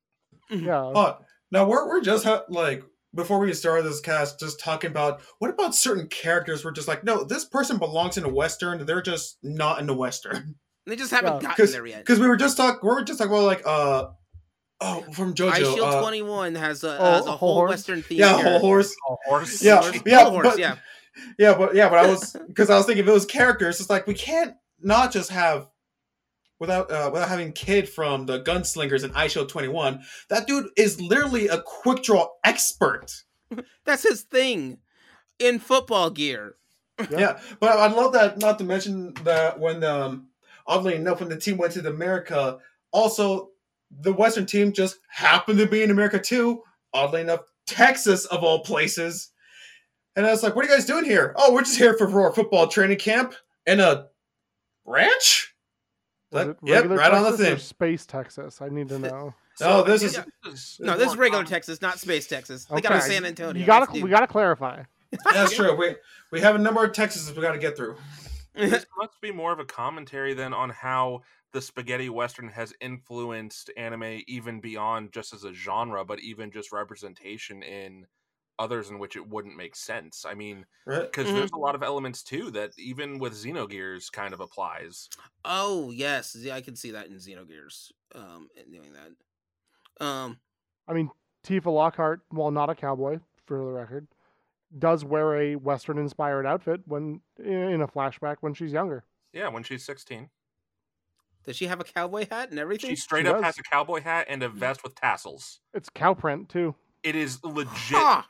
[0.49, 1.17] Yeah, Oh,
[1.51, 2.83] now we're, we're just ha- like,
[3.15, 7.03] before we started this cast, just talking about what about certain characters we're just like,
[7.03, 8.85] no, this person belongs in a Western.
[8.85, 10.55] They're just not in the Western.
[10.85, 11.99] They just haven't Yeah, gotten Because there yet.
[11.99, 14.05] because we were just talking, we were just talking about like, uh,
[14.79, 15.51] oh, from JoJo.
[15.51, 17.69] Ice Shield uh, 21 has a, Oh, has a Whole whole Horse?
[17.71, 18.19] western theme.
[18.19, 18.43] yeah, here.
[18.51, 18.95] Hol Horse.
[19.09, 19.61] A horse.
[19.63, 20.75] Yeah, Horse- yeah, Hol Horse, but- yeah.
[21.39, 23.89] Yeah, but yeah, but I was because I was thinking if it was characters, it's
[23.89, 25.67] like we can't not just have
[26.59, 30.03] without uh, without having Kid from the Gunslingers and Eyeshield Twenty One.
[30.29, 33.23] That dude is literally a quick draw expert.
[33.85, 34.79] That's his thing
[35.39, 36.55] in football gear.
[36.99, 37.11] Yep.
[37.11, 38.39] Yeah, but I love that.
[38.39, 40.29] Not to mention that when um,
[40.65, 42.57] oddly enough, when the team went to America,
[42.91, 43.51] also
[43.91, 46.63] the Western team just happened to be in America too.
[46.93, 49.31] Oddly enough, Texas of all places.
[50.15, 51.35] And I was like, "What are you guys doing here?
[51.37, 53.35] Oh, we're just here for our football training camp
[53.67, 54.07] in a
[54.83, 55.53] ranch."
[56.37, 57.57] Was That- it yep, regular right on the Texas thing.
[57.59, 58.61] Space Texas.
[58.61, 59.33] I need to know.
[59.59, 60.17] No, this is-
[60.79, 62.65] No, this is regular common- Texas, not space Texas.
[62.65, 63.59] They got San Antonio.
[63.59, 64.83] You gotta Let's do- we gotta clarify.
[65.33, 65.75] That's true.
[65.75, 65.95] We
[66.31, 67.95] we have a number of Texases we got to get through.
[68.55, 71.21] This must be more of a commentary then on how
[71.53, 76.71] the spaghetti western has influenced anime even beyond just as a genre, but even just
[76.71, 78.07] representation in
[78.59, 80.25] others in which it wouldn't make sense.
[80.25, 81.03] I mean, Right?
[81.03, 81.33] because Mhm.
[81.33, 85.09] there's a lot of elements too that even with Xenogears kind of applies.
[85.45, 87.91] oh yes, yeah, I can see that in Xenogears.
[88.13, 89.11] Um, doing that.
[90.05, 90.39] Um,
[90.87, 91.09] I mean,
[91.43, 94.07] Tifa Lockhart, while not a cowboy, for the record,
[94.77, 99.03] does wear a Western inspired outfit when in a flashback when she's younger.
[99.33, 100.29] Yeah, when she's 16,
[101.43, 102.89] does she have a cowboy hat and everything?
[102.89, 103.45] she straight She up does.
[103.45, 105.61] has a cowboy hat and a vest with tassels.
[105.73, 106.75] It's cow print too.
[107.03, 107.97] It is legit.
[107.97, 108.27] Ha!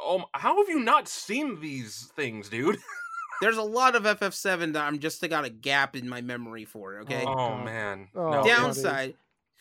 [0.00, 2.78] Oh, how have you not seen these things, dude?
[3.42, 7.00] There's a lot of FF7 that I'm just got a gap in my memory for.
[7.00, 7.22] Okay.
[7.26, 8.08] Oh, Oh, man.
[8.14, 8.44] Oh, no.
[8.44, 9.14] Downside,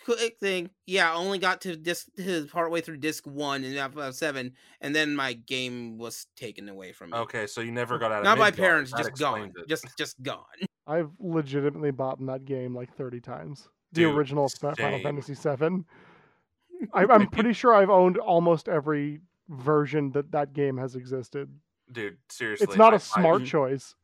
[0.05, 0.69] quick thing.
[0.85, 5.13] Yeah, I only got to disc to partway through disc one in FF7, and then
[5.15, 7.17] my game was taken away from me.
[7.17, 8.57] Okay, so you never got out of Not by Midgard.
[8.65, 9.51] parents, That just gone.
[9.57, 9.67] it.
[9.67, 10.45] Just just gone.
[10.87, 13.67] I've legitimately bought that game like 30 times.
[13.91, 14.99] The Dude, original Final.
[14.99, 15.83] Fantasy VII.
[16.93, 19.19] I, I'm pretty sure I've owned almost every
[19.49, 21.49] version that that game has existed.
[21.91, 22.17] dude.
[22.29, 23.95] Seriously, It's not I- a smart I- choice,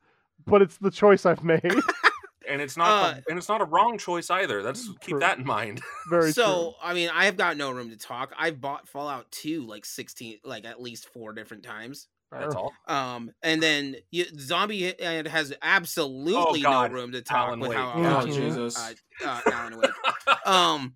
[0.46, 1.62] but it's the choice I've made.
[2.48, 4.62] and it's not, Uh, the- and it's not a wrong choice either.
[4.62, 5.80] That's keep that in mind.
[6.10, 8.32] Very so I mean, I have got no room to talk.
[8.38, 12.06] I've bought Fallout 2 like 16, like at least four different times.
[12.30, 12.72] That's all.
[12.86, 16.32] Um, and then you, Zombie and has absolutely
[16.62, 16.92] no Oh, God.
[16.92, 17.78] room to talk Alan with Wake.
[17.78, 18.78] how Oh how- Jesus!
[18.78, 18.94] uh,
[19.26, 19.90] uh, Alan Wake.
[20.46, 20.94] um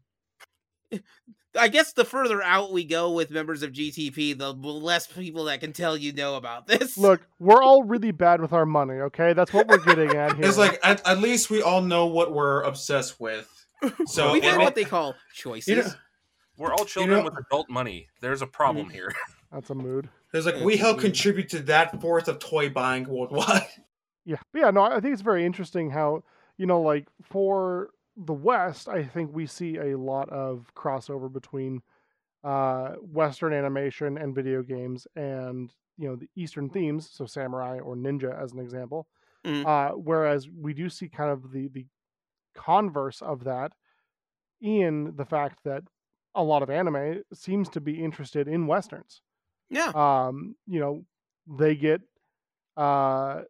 [1.59, 5.61] I guess the further out we go with members of GTP, the less people that
[5.61, 6.97] can tell you know about this.
[6.97, 8.95] Look, we're all really bad with our money.
[8.95, 10.47] Okay, that's what we're getting at here.
[10.47, 13.53] It's like at, at least we all know what we're obsessed with.
[14.07, 15.69] So we get and what they call choices.
[15.69, 15.91] you know,
[16.57, 18.09] We're all children know- with adult money.
[18.23, 18.93] There's a problem mm.
[18.93, 19.13] here.
[19.53, 20.09] that's a mood.
[20.33, 23.67] There's like we help contribute to that force of toy buying worldwide.
[24.25, 26.25] Yeah, but yeah, no, I think it's very interesting how
[26.57, 31.83] you know, like for the West, I think we see a lot of crossover between
[32.45, 37.97] uh, Western animation and video games, and you know the Eastern themes, so samurai or
[37.97, 39.09] ninja, as an example.
[39.45, 39.65] Mhm.
[39.65, 41.87] Uh, whereas we do see kind of the the
[42.55, 43.75] converse of that
[44.61, 45.85] in the fact that
[46.35, 49.23] a lot of anime seems to be interested in westerns
[49.71, 49.95] Yeah.
[49.95, 51.05] um, you know,
[51.47, 52.03] they get.
[52.77, 53.45] Uh,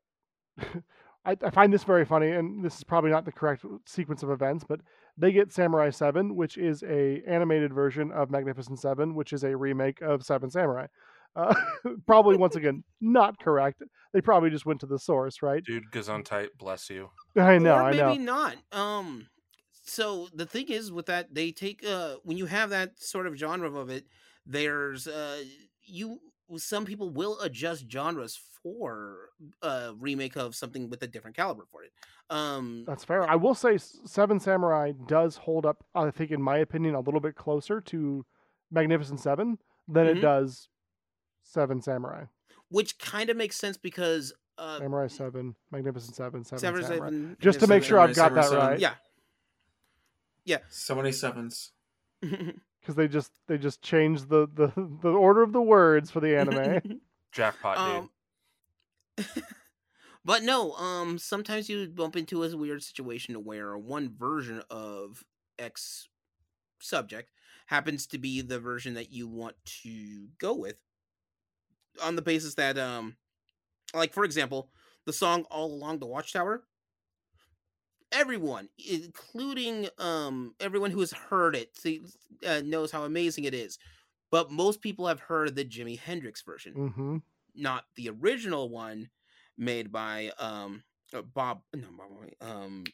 [1.27, 4.31] I, I find this very funny, and this is probably not the correct sequence of
[4.31, 4.81] events, but
[5.19, 9.57] they get Samurai Seven, which is a animated version of Magnificent Seven, which is a
[9.57, 10.87] remake of Seven Samurai.
[11.35, 11.55] Uh,
[12.07, 13.83] probably once again not correct.
[14.13, 15.63] They probably just went to the source, right?
[15.65, 17.11] Dude, Gesundheit, bless you.
[17.37, 18.35] I know, or I maybe know.
[18.35, 18.57] not.
[18.73, 19.27] Um,
[19.85, 23.37] so the thing is with that, they take uh when you have that sort of
[23.37, 24.07] genre of it,
[24.47, 25.43] there's uh
[25.83, 26.21] you
[26.57, 29.31] some people will adjust genres for
[29.63, 31.93] a remake of something with a different caliber for it.
[32.31, 33.29] Um, That's fair.
[33.29, 37.21] I will say Seven Samurai does hold up, I think, in my opinion, a little
[37.21, 38.25] bit closer to
[38.71, 40.17] Magnificent Seven than Mhm.
[40.17, 40.69] it does
[41.43, 42.25] Seven Samurai.
[42.69, 46.99] which kind of makes sense because uh, Samurai Seven, Magnificent Seven, Seven Seven Samurai.
[47.09, 48.67] Seven- Just to make sure I've got Samurai that Seven.
[48.67, 48.81] right.
[48.81, 48.95] Yeah.
[50.45, 50.59] Yeah.
[50.69, 51.73] So many sevens.
[52.87, 54.73] because they just they just changed the, the
[55.03, 57.01] the order of the words for the anime.
[57.33, 58.11] Jackpot,
[59.19, 59.27] dude.
[59.27, 59.43] Um,
[60.25, 65.25] but no, um, sometimes you bump into a weird situation where one version of
[65.59, 66.09] X
[66.81, 67.31] subject
[67.67, 70.77] happens to be the version that you want to go with,
[72.03, 73.17] on the basis that, um,
[73.95, 74.71] like for example,
[75.07, 76.63] the song "All Along the Watchtower."
[78.13, 81.77] Everyone, including um everyone who has heard it,
[82.47, 83.79] uh, knows how amazing it is.
[84.31, 87.19] But most people have heard the Jimi Hendrix version hmm
[87.55, 89.11] not the original one
[89.57, 90.83] made by um
[91.15, 92.85] uh, Bob no Bob um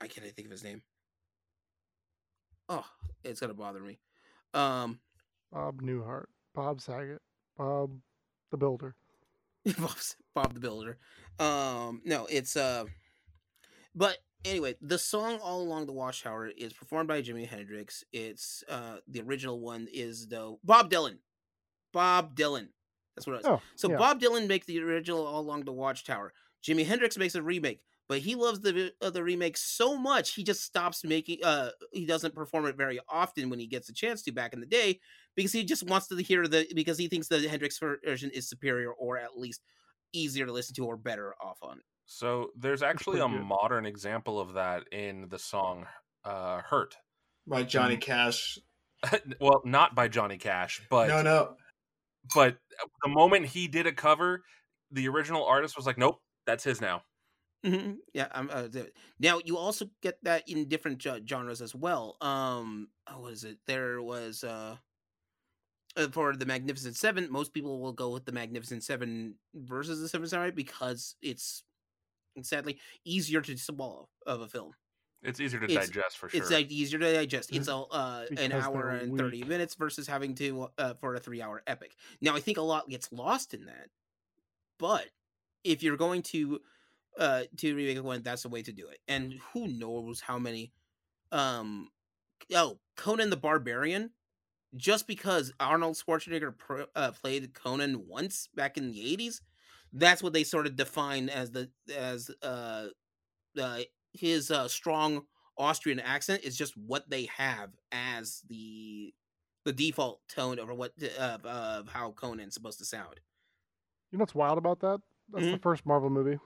[0.00, 0.82] I can't think of his name.
[2.68, 2.84] Oh,
[3.24, 3.98] it's gonna bother me.
[4.54, 5.00] Um
[5.52, 7.20] Bob Newhart, Bob Saget,
[7.56, 7.98] Bob
[8.50, 8.94] the Builder.
[9.78, 10.98] Bob's, Bob the Builder.
[11.38, 12.84] Um no, it's uh
[13.94, 18.04] but anyway, the song All Along the Watchtower is performed by Jimi Hendrix.
[18.12, 21.18] It's uh the original one is though Bob Dylan.
[21.92, 22.68] Bob Dylan.
[23.14, 23.46] That's what it was.
[23.46, 23.96] Oh, So yeah.
[23.98, 26.32] Bob Dylan makes the original All Along the Watchtower.
[26.64, 30.44] Jimi Hendrix makes a remake, but he loves the uh, the remake so much he
[30.44, 31.38] just stops making.
[31.42, 34.60] Uh, he doesn't perform it very often when he gets a chance to back in
[34.60, 35.00] the day
[35.34, 38.92] because he just wants to hear the because he thinks the Hendrix version is superior
[38.92, 39.62] or at least
[40.12, 41.80] easier to listen to or better off on.
[42.06, 43.42] So there's actually a good.
[43.42, 45.86] modern example of that in the song
[46.24, 46.96] uh, "Hurt."
[47.46, 48.58] By Johnny Cash.
[49.40, 51.56] well, not by Johnny Cash, but no, no.
[52.34, 52.56] but
[53.02, 54.44] the moment he did a cover,
[54.90, 57.02] the original artist was like, "Nope, that's his now."
[57.64, 58.68] Mhm, Yeah, I'm, uh,
[59.20, 62.16] now you also get that in different ge- genres as well.
[62.20, 63.58] Um, oh, what is it?
[63.66, 64.76] There was uh,
[65.96, 67.30] uh, for the Magnificent Seven.
[67.30, 71.62] Most people will go with the Magnificent Seven versus the Seven Samurai because it's
[72.40, 74.72] sadly easier to swallow of a film.
[75.22, 76.40] It's easier to It's- digest for sure.
[76.40, 77.52] It's like easier to digest.
[77.52, 81.20] It's a uh, an hour they're and thirty minutes versus having to uh, for a
[81.20, 81.94] three hour epic.
[82.20, 83.88] Now I think a lot gets lost in that,
[84.78, 85.06] but
[85.62, 86.60] if you're going to
[87.18, 88.98] uh to remake one, that's the way to do it.
[89.06, 90.72] And who knows how many
[91.30, 91.90] um
[92.54, 94.10] oh Conan the Barbarian.
[94.74, 99.42] Just because Arnold Schwarzenegger pro, uh, played Conan once back in the '80s,
[99.92, 102.86] that's what they sort of define as the as uh,
[103.60, 103.80] uh
[104.12, 105.22] his uh, strong
[105.58, 109.12] Austrian accent is just what they have as the
[109.64, 113.20] the default tone of what of, of how Conan's supposed to sound.
[114.10, 115.00] You know what's wild about that?
[115.30, 115.62] That's the Mhm.
[115.62, 116.38] first Marvel movie.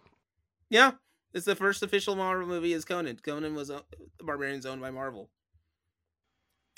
[0.71, 0.93] Yeah,
[1.33, 3.17] it's the first official Marvel movie is Conan.
[3.25, 3.81] Conan was uh,
[4.19, 5.31] the Barbarian's owned by Marvel.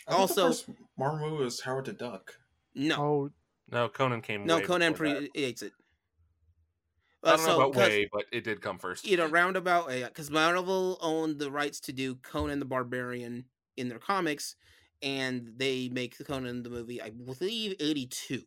[0.07, 2.39] I thought Also- the first Marvel movie was Howard the Duck.
[2.75, 3.31] No, Oh,
[3.71, 4.47] no, Conan came.
[4.47, 5.35] no, Conan before that.
[5.35, 5.73] predates it.
[7.27, 9.11] I Uh, don't know so, about 'cause way, but it did come first.
[9.11, 13.89] in a roundabout way, because Marvel owned the rights to do Conan the Barbarian in
[13.89, 14.57] their comics,
[15.03, 18.45] and they make the Conan the movie, I believe, eighty two,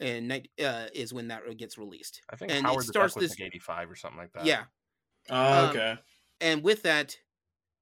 [0.00, 2.22] and night uh, is when that gets released.
[2.30, 4.32] I think and it Howard the starts Duck was this- like '85 or something like
[4.32, 4.54] that.
[4.54, 4.66] Yeah,
[5.30, 5.98] Oh, Um, okay.
[6.40, 7.18] and with that,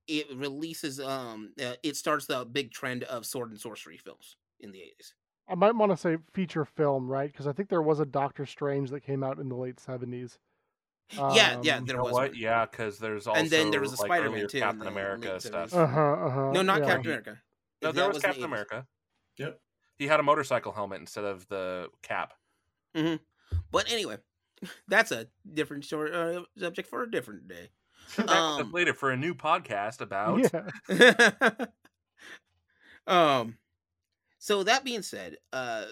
[0.08, 4.72] it releases um uh, it starts the big trend of sword and sorcery films in
[4.72, 5.14] the 80s.
[5.48, 7.30] I might want to say feature film, right?
[7.30, 10.38] Because I think there was a Doctor Strange that came out in the late seventies.
[11.12, 12.12] yeah, yeah, Um, there You know was.
[12.12, 12.36] what?
[12.36, 15.72] Yeah, because there's also And then there was a like, Spider-Man, too, Captain America stuff.
[15.72, 16.00] Uh huh.
[16.00, 16.50] Uh huh.
[16.52, 16.86] No, not yeah.
[16.86, 17.40] Captain America.
[17.82, 18.86] No, there was was in the Captain America.
[19.38, 19.60] Yep.
[19.98, 22.34] He had a motorcycle helmet instead of the cap.
[23.70, 24.16] But anyway,
[24.88, 27.70] that's a different short uh, subject for a different day.
[28.16, 30.40] That's Um, later for a new podcast about.
[30.88, 31.66] Yeah.
[33.06, 33.56] um
[34.46, 35.84] so that being said uh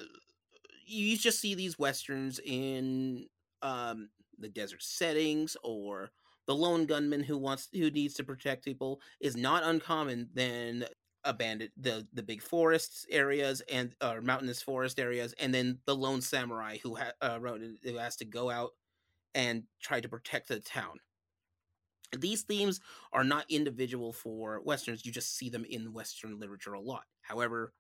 [0.87, 3.27] you just see these westerns in
[3.63, 6.11] um the desert settings or
[6.47, 10.85] the lone gunman who wants who needs to protect people is not uncommon than
[11.25, 16.21] abandoned the the big forests areas and or mountainous forest areas and then the lone
[16.21, 17.39] samurai who ha- uh,
[17.83, 18.71] who has to go out
[19.35, 20.99] and try to protect the town.
[22.17, 22.81] These themes
[23.13, 27.05] are not individual for westerns you just see them in western literature a lot.
[27.23, 27.73] However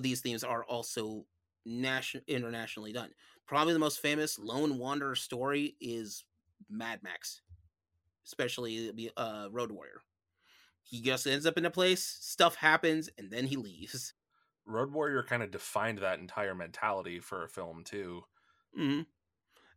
[0.00, 1.26] these themes are also
[1.64, 3.10] nation- internationally done
[3.46, 6.24] probably the most famous lone wanderer story is
[6.68, 7.42] mad max
[8.26, 10.00] especially the uh, road warrior
[10.82, 14.14] he just ends up in a place stuff happens and then he leaves
[14.64, 18.22] Road Warrior kind of defined that entire mentality for a film too.
[18.74, 19.00] hmm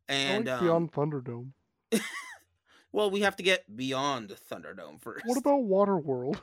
[0.07, 1.53] and like um, Beyond Thunderdome.
[2.91, 6.39] well we have to get beyond thunderdome first What about Waterworld?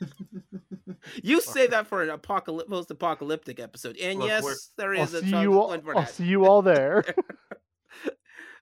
[1.22, 5.30] you say that for an apocalyptic post-apocalyptic episode and Look, yes we're- I'll a see
[5.30, 5.68] chunk- you all.
[5.68, 6.10] one I'll that.
[6.14, 7.04] see you all there.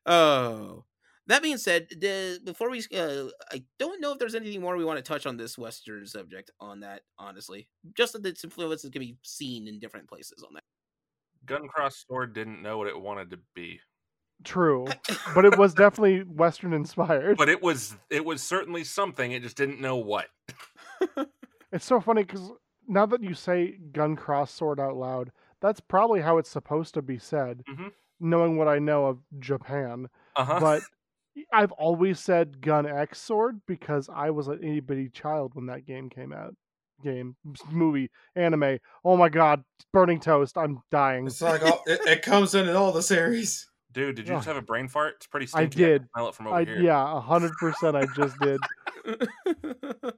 [0.06, 0.84] Oh,
[1.28, 4.84] that being said, the, before we, uh, I don't know if there's anything more we
[4.84, 6.50] want to touch on this Western subject.
[6.60, 10.42] On that, honestly, just that its influences can be seen in different places.
[10.46, 10.64] On that,
[11.46, 13.78] Guncross Sword didn't know what it wanted to be,
[14.42, 14.86] True,
[15.36, 17.36] but it was definitely Western inspired.
[17.36, 19.30] but it was it was certainly something.
[19.30, 20.26] It just didn't know what.
[21.72, 22.50] It's so funny because
[22.86, 27.02] now that you say gun cross sword out loud, that's probably how it's supposed to
[27.02, 27.92] be said, Mhm.
[28.20, 30.08] knowing what I know of Japan.
[30.36, 30.60] Uh huh.
[30.60, 30.82] But
[31.52, 35.86] I've always said gun X sword because I was an itty bitty child when that
[35.86, 36.54] game came out.
[37.02, 37.34] Game,
[37.70, 38.78] movie, anime.
[39.04, 40.56] Oh my god, burning toast.
[40.58, 41.26] I'm dying.
[41.26, 43.68] It's like all, it, it comes in in all the series.
[43.92, 45.14] Dude, did you just have a brain fart?
[45.16, 45.62] It's pretty stupid.
[45.62, 46.00] I did.
[46.02, 46.80] can smell it from over I here.
[46.80, 47.96] yeah, a hundred percent.
[47.96, 48.60] I just did.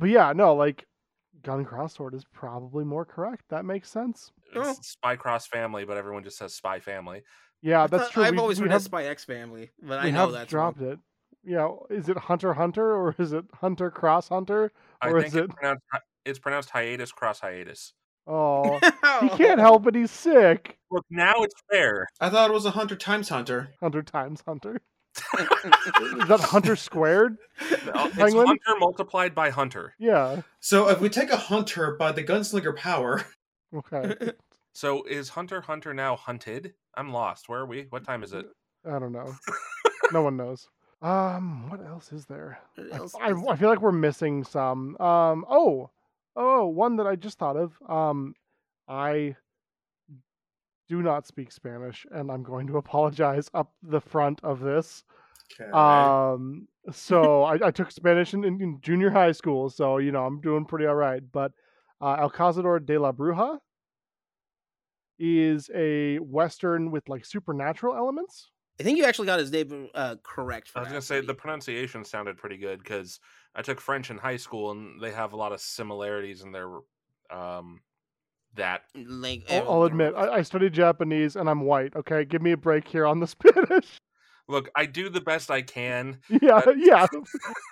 [0.00, 0.86] But yeah, no, like
[1.42, 3.44] gun cross sword is probably more correct.
[3.50, 4.32] That makes sense.
[4.54, 4.70] Oh.
[4.70, 7.22] It's Spy Cross Family, but everyone just says Spy Family.
[7.62, 8.22] Yeah, I that's thought- true.
[8.24, 10.50] I've we, always we heard have, Spy X Family, but we I know have that's
[10.50, 10.98] dropped it.
[11.44, 14.72] Yeah, is it Hunter Hunter or is it Hunter Cross Hunter?
[15.00, 15.82] I Or think is it's it- pronounced
[16.24, 17.94] it's pronounced hiatus cross hiatus.
[18.26, 18.78] Oh,
[19.22, 19.94] he can't help it.
[19.94, 20.76] He's sick.
[20.90, 22.06] Look, now it's fair.
[22.20, 23.70] I thought it was a Hunter times Hunter.
[23.80, 24.82] Hunter times Hunter.
[26.20, 27.36] Is that Hunter squared?
[27.70, 28.46] It's Penguin?
[28.46, 29.94] Hunter multiplied by Hunter.
[29.98, 30.42] Yeah.
[30.60, 33.24] So if we take a Hunter by the gunslinger power,
[33.74, 34.14] Okay.
[34.74, 36.72] So is Hunter Hunter now hunted?
[36.94, 37.48] I'm lost.
[37.48, 37.86] Where are we?
[37.90, 38.46] What time is it?
[38.86, 39.34] I don't know.
[40.12, 40.68] No one knows.
[41.02, 42.60] Um, what else is there?
[42.76, 44.96] What I, else I, is I feel like we're missing some.
[45.00, 45.90] Um, oh,
[46.36, 47.72] oh, one that I just thought of.
[47.88, 48.34] Um,
[48.86, 49.34] I
[50.88, 55.04] do not speak Spanish, and I'm going to apologize up the front of this.
[55.60, 55.70] okay.
[55.70, 60.24] Um, so I, I took Spanish in, in, in junior high school, so you know
[60.24, 61.22] I'm doing pretty all right.
[61.32, 61.52] But
[62.00, 63.58] uh, El Cazador de la Bruja
[65.18, 68.50] is a western with like supernatural elements.
[68.80, 70.68] I think you actually got his name uh, correct.
[70.68, 73.18] For I was gonna say the pronunciation sounded pretty good because
[73.54, 76.68] I took French in high school and they have a lot of similarities in their
[77.30, 77.80] um
[78.56, 81.94] that Like, I'll, uh, I'll admit I, I studied Japanese and I'm white.
[81.96, 84.00] Okay, give me a break here on the Spanish.
[84.48, 84.68] look.
[84.76, 86.18] I do the best I can.
[86.28, 87.06] yeah, yeah.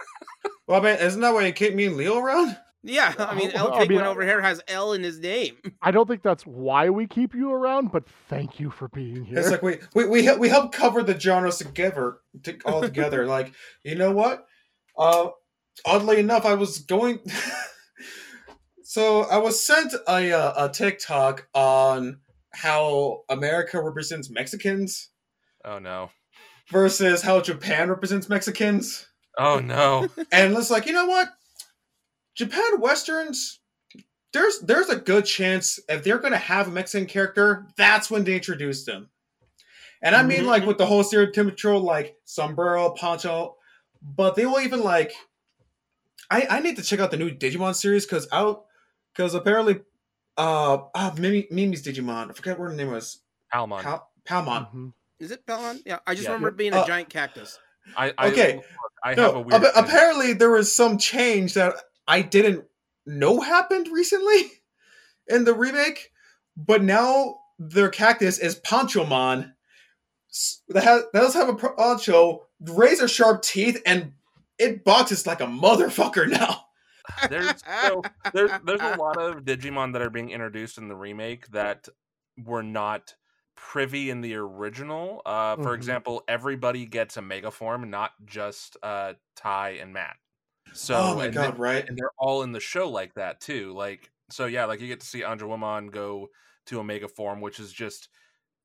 [0.69, 2.57] well, man, isn't that why you keep me and Leo around?
[2.83, 5.57] Yeah, I mean, Oh, El I mean, over here has L in his name.
[5.83, 9.41] I don't think that's why we keep you around, but thank you for being here.
[9.41, 13.27] It's like we we we help, we help cover the genres together to, all together.
[13.27, 13.53] like
[13.83, 14.47] you know what?
[14.97, 15.31] Uh,
[15.85, 17.19] oddly enough, I was going.
[18.97, 22.21] So I was sent a uh, a TikTok on
[22.55, 25.11] how America represents Mexicans
[25.67, 26.11] Oh no.
[26.71, 30.09] versus how Japan represents Mexicans, Oh no.
[30.33, 31.29] and it's like you know what?
[32.35, 33.61] Japan westerns.
[34.33, 38.37] There's there's a good chance if they're gonna have a Mexican character, that's when they
[38.37, 39.11] introduce them.
[40.01, 43.57] And I mean, like with the whole stereotypical like sombrero, poncho,
[44.01, 45.13] but they will even like.
[46.31, 48.66] I I need to check out the new Digimon series because out
[49.17, 49.81] because apparently,
[50.37, 52.31] uh, ah, Mimi, Mimi's Digimon.
[52.31, 53.21] I forget what her name was.
[53.53, 53.81] Palmon.
[53.83, 54.71] Pal, Palmon.
[54.75, 54.93] Mhm.
[55.19, 55.81] Is it Palmon?
[55.87, 56.31] Yeah, I just Yeah.
[56.33, 57.59] remember it being a Uh, giant cactus.
[57.97, 58.61] I, I Okay.
[59.05, 59.65] I have a No, weird.
[59.65, 61.75] appa- apparently there was some change that
[62.09, 62.65] I didn't
[63.07, 64.51] know happened recently
[65.29, 66.11] in the remake,
[66.57, 69.55] but now their cactus is Panchomon.
[70.31, 74.13] S- That has that does have a poncho, razor sharp teeth, and
[74.59, 76.66] it boxes like a motherfucker now.
[77.31, 78.03] There's so
[78.33, 81.89] there's there's a lot of Digimon that are being introduced in the remake that
[82.45, 83.15] were not
[83.57, 85.23] privy in the original.
[85.25, 85.77] Uh, for Mhm.
[85.77, 90.17] example, everybody gets a mega form, not just uh, Tai and Matt.
[90.73, 91.89] So oh my and god, they- right?
[91.89, 93.73] and they're all in the show like that too.
[93.73, 96.29] Like so, yeah, like you get to see Angewomon go
[96.67, 98.09] to Omega form, which is just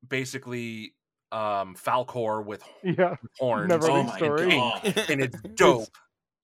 [0.06, 0.94] basically
[1.30, 4.50] um Falkor with Yeah, horns, Never Oh my story.
[4.50, 4.94] god.
[5.08, 5.88] and it's dope.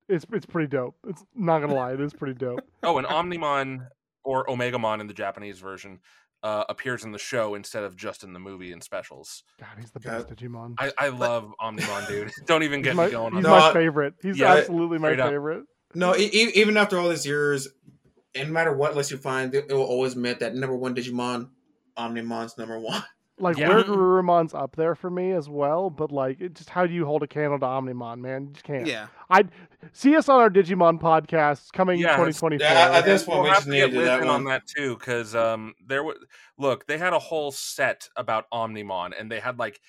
[0.08, 0.94] It's it's pretty dope.
[1.08, 2.60] It's not gonna lie, it is pretty dope.
[2.82, 3.86] Oh, and Omnimon
[4.24, 5.98] or Omegamon in the Japanese version
[6.42, 9.42] uh, appears in the show instead of just in the movie and specials.
[9.58, 10.28] God, he's the God.
[10.28, 10.74] best Digimon.
[10.78, 12.30] I, I love Omnimon, dude.
[12.46, 13.48] Don't even he's get my, me going he's that.
[13.48, 14.14] No, my I- favorite.
[14.22, 15.30] He's Yeah, absolutely my straight up.
[15.30, 15.64] favorite.
[15.94, 17.66] No, e- even after all these years,
[18.34, 20.94] and no matter what list you find, it it will always admit that number one
[20.94, 21.48] Digimon,
[21.98, 23.02] Omnimon's number one.
[23.40, 23.68] Like Yeah.
[23.68, 27.04] Where Garurumon's up there for me as well, but like it just how do you
[27.06, 28.46] hold a candle to Omnimon, man?
[28.46, 28.86] You just can't.
[28.86, 29.06] yeah.
[29.30, 29.44] I
[29.92, 32.16] see us on our Digimon podcast coming Yes.
[32.16, 32.66] 2024.
[32.66, 34.20] Yeah, I- I this one we'll we have just to need to get do that
[34.22, 34.36] in one.
[34.36, 36.16] on that too, because um, there was
[36.58, 39.80] look, they had a whole set about Omnimon, and they had like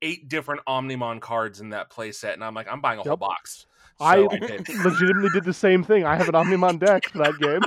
[0.00, 3.16] eight different Omnimon cards in that play set, and I'm like, I'm buying a whole
[3.16, 3.66] box.
[3.98, 4.68] So I I did.
[4.68, 6.04] legitimately did the same thing.
[6.04, 7.62] I have an Omnimon deck for that game.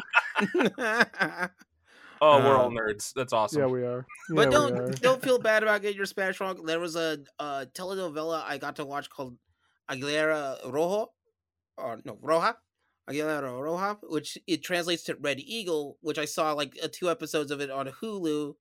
[2.24, 3.14] Oh, we're all Um, nerds.
[3.16, 3.62] That's awesome.
[3.62, 4.06] Yeah, we are.
[4.30, 4.70] But yeah, we are.
[4.70, 6.64] don't don't feel bad about getting your Spanish wrong.
[6.66, 9.38] There was a uh, telenovela I got to watch called
[9.90, 11.12] Aguilera Rojo,
[11.78, 12.56] or no Roja,
[13.10, 17.50] Aguilera Roja, which it translates to Red Eagle, which I saw like uh, two episodes
[17.50, 18.54] of it on Hulu.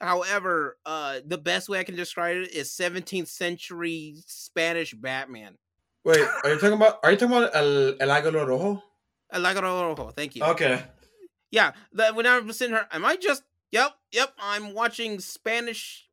[0.00, 5.56] However, uh, the best way I can describe it is 17th century Spanish Batman.
[6.04, 7.00] Wait, are you talking about?
[7.02, 8.80] Are you talking about El, El Águila Rojo?
[9.32, 10.44] El Aguilera Rojo, thank you.
[10.44, 10.80] Okay.
[11.50, 13.42] Yeah, that when I'm sitting here, am I just?
[13.72, 14.32] Yep, yep.
[14.38, 16.06] I'm watching Spanish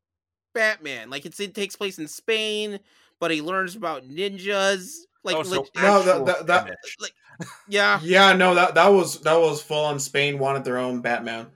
[0.53, 1.09] Batman.
[1.09, 2.79] Like it's it takes place in Spain,
[3.19, 4.91] but he learns about ninjas.
[5.23, 7.11] Like oh, so leg- No, that- that- that- Spanish.
[7.67, 11.47] yeah, Yeah, no, that that was that was full on Spain wanted their own Batman.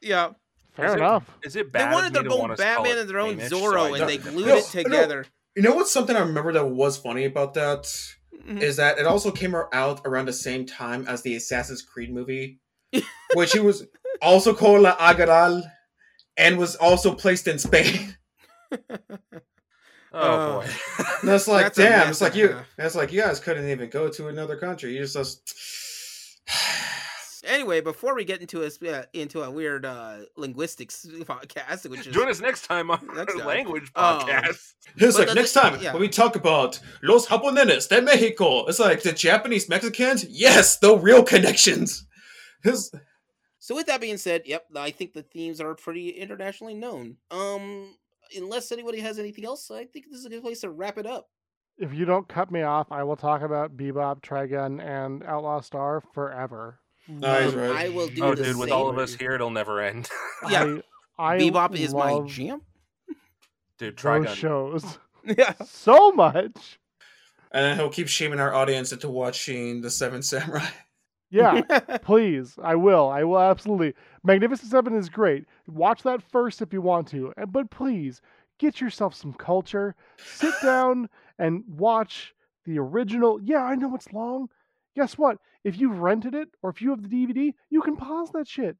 [0.00, 0.30] yeah.
[0.74, 1.30] Fair Is enough.
[1.44, 4.18] Is it They wanted their own Batman and their own Spanish, Zorro, I and they
[4.18, 5.24] glued No, it together.
[5.54, 7.84] You know what's something I remember that was funny about that
[8.44, 8.60] Mhm.
[8.60, 12.58] is that it also came out around the same time as the Assassin's Creed movie,
[13.34, 13.86] which he was
[14.22, 15.62] also called La Agaral
[16.36, 18.16] and was also placed in Spain.
[20.16, 20.68] Oh boy.
[21.24, 22.50] That's like, That's damn, it's like you.
[22.50, 22.66] half.
[22.76, 24.92] That's like you guys couldn't even go to another country.
[24.94, 25.14] You just.
[25.14, 26.40] just
[27.46, 32.14] Anyway, before we get into a uh, into a weird uh, linguistics podcast, which is
[32.14, 33.46] Join us next time on Next our time.
[33.46, 34.24] language Oh.
[34.24, 34.72] podcast.
[34.96, 35.92] It's like the next time yeah.
[35.92, 40.24] when we talk about Los Japoneses de Mexico, it's like the Japanese Mexicans.
[40.24, 42.06] Yes, the real connections.
[42.64, 42.90] His,
[43.60, 47.16] So with that being said, yep, I think the themes are pretty internationally known.
[47.30, 47.94] Um,
[48.36, 51.06] unless anybody has anything else, I think this is a good place to wrap it
[51.06, 51.28] up.
[51.78, 56.02] If you don't cut me off, I will talk about Bebop, Trigun, and Outlaw Star
[56.14, 56.78] forever.
[57.08, 57.70] Nice, Um, right.
[57.86, 60.08] I will do Oh, the dude, with all of us here, it'll never end.
[60.48, 60.78] Yeah.
[61.18, 62.62] I, I Bebop is my jam.
[63.78, 65.52] dude, try those shows Yeah.
[65.64, 66.78] so much.
[67.52, 70.66] and then he'll keep shaming our audience into watching the Seven Samurai.
[71.34, 71.60] Yeah,
[72.02, 72.56] please.
[72.62, 73.08] I will.
[73.08, 73.94] I will absolutely.
[74.22, 75.44] Magnificent Seven is great.
[75.66, 77.32] Watch that first if you want to.
[77.48, 78.20] But please,
[78.58, 79.94] get yourself some culture.
[80.18, 81.08] Sit down
[81.38, 83.40] and watch the original.
[83.42, 84.48] Yeah, I know it's long.
[84.96, 85.38] Guess what?
[85.64, 88.76] If you've rented it or if you have the DVD, you can pause that shit.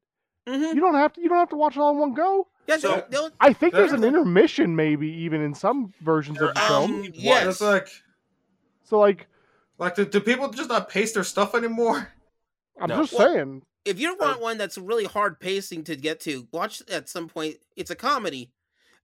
[0.47, 0.75] Mhm.
[0.75, 1.21] You don't have to.
[1.21, 2.47] You don't have to watch it all in one go.
[2.67, 6.47] Yeah, So- don't, don't, I think there's an intermission, maybe even in some versions of
[6.47, 6.91] the There film.
[6.91, 7.45] um, actually yes.
[7.47, 7.87] It's like,
[8.83, 9.27] So, like,
[9.77, 12.07] like, do, do people just not paste their stuff anymore?
[12.79, 13.01] I'm No.
[13.01, 13.61] just Well, saying.
[13.85, 17.57] if you want one that's really hard pacing to get to, watch at some point.
[17.75, 18.51] It's a comedy,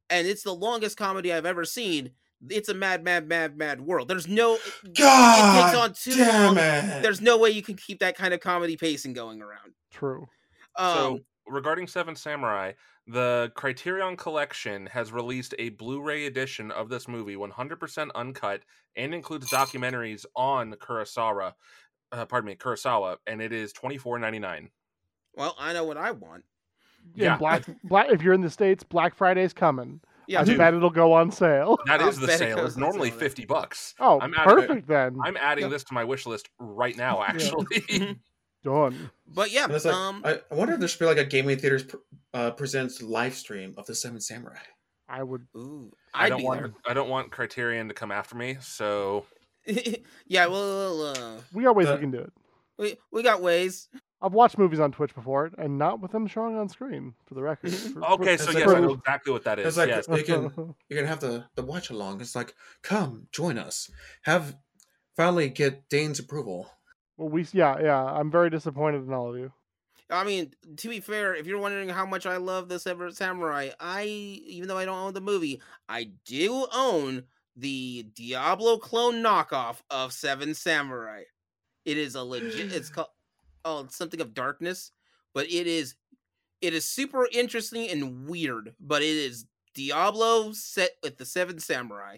[0.09, 2.11] and it's the longest comedy I've ever seen.
[2.49, 4.07] It's a mad, mad, mad, mad world.
[4.07, 4.57] There's no.
[4.97, 6.57] God It takes on too damn long.
[6.57, 7.01] it!
[7.03, 9.73] There's no way you can keep that kind of comedy pacing going around.
[9.91, 10.27] True.
[10.75, 12.71] Um, so, regarding Seven Samurai,
[13.07, 18.63] the Criterion Collection has released a Blu-ray edition of this movie, 100% uncut,
[18.95, 21.53] and includes documentaries on Kurosawa.
[22.11, 24.69] Uh, pardon me, Kurosawa, and it is twenty four ninety nine.
[25.35, 26.43] well, I know what I want.
[27.15, 27.25] Yeah.
[27.25, 27.37] Yeah.
[27.37, 28.07] Black, Black.
[28.11, 30.01] If you're in the states, Black Friday's coming.
[30.27, 30.57] Yeah, I dude.
[30.57, 31.77] bet it'll go on sale.
[31.87, 32.57] That is the sale.
[32.57, 33.95] goes It's normally sale fifty bucks.
[33.99, 35.17] Oh, I'm adding- perfect then.
[35.23, 35.69] I'm adding Yeah.
[35.69, 37.23] this to my wish list right now.
[37.27, 38.19] Actually,
[38.63, 39.09] Done.
[39.27, 41.57] but yeah, And like, um, I, I wonder if there should be like a gaming
[41.57, 41.97] theaters pr-
[42.33, 44.59] uh, presents live stream of the Seven Samurai.
[45.09, 45.47] I would.
[45.57, 46.71] ooh, I I'd don't want there.
[46.87, 48.57] I don't want Criterion to come after me.
[48.61, 49.25] So
[50.27, 52.33] yeah, well, uh, We got ways The- we can do it.
[52.77, 53.89] we we got ways.
[54.23, 57.15] I've watched movies on Twitch before, and not with them showing on screen.
[57.25, 57.71] For the record.
[57.73, 59.65] For- Okay, It's so like yes, I know exactly what that is.
[59.65, 60.05] It's like yes.
[60.05, 60.51] they can
[60.89, 62.21] you're gonna have the the watch along.
[62.21, 63.89] It's like, come join us.
[64.23, 64.55] Have
[65.15, 66.69] finally get Daine's approval.
[67.17, 68.03] well, we yeah yeah.
[68.03, 69.51] I'm very disappointed in all of you.
[70.11, 73.69] I mean, to be fair, if you're wondering how much I love the Seven Samurai,
[73.79, 77.23] I even though I don't own the movie, I do own
[77.55, 81.23] the Diablo clone knockoff of Seven Samurai.
[81.85, 82.73] It is a legit.
[82.73, 83.09] It's called
[83.65, 84.91] oh it's something of darkness,
[85.33, 85.95] but it is
[86.61, 88.75] it is super interesting and weird.
[88.79, 92.17] But it is Diablo set with the Seven Samurai.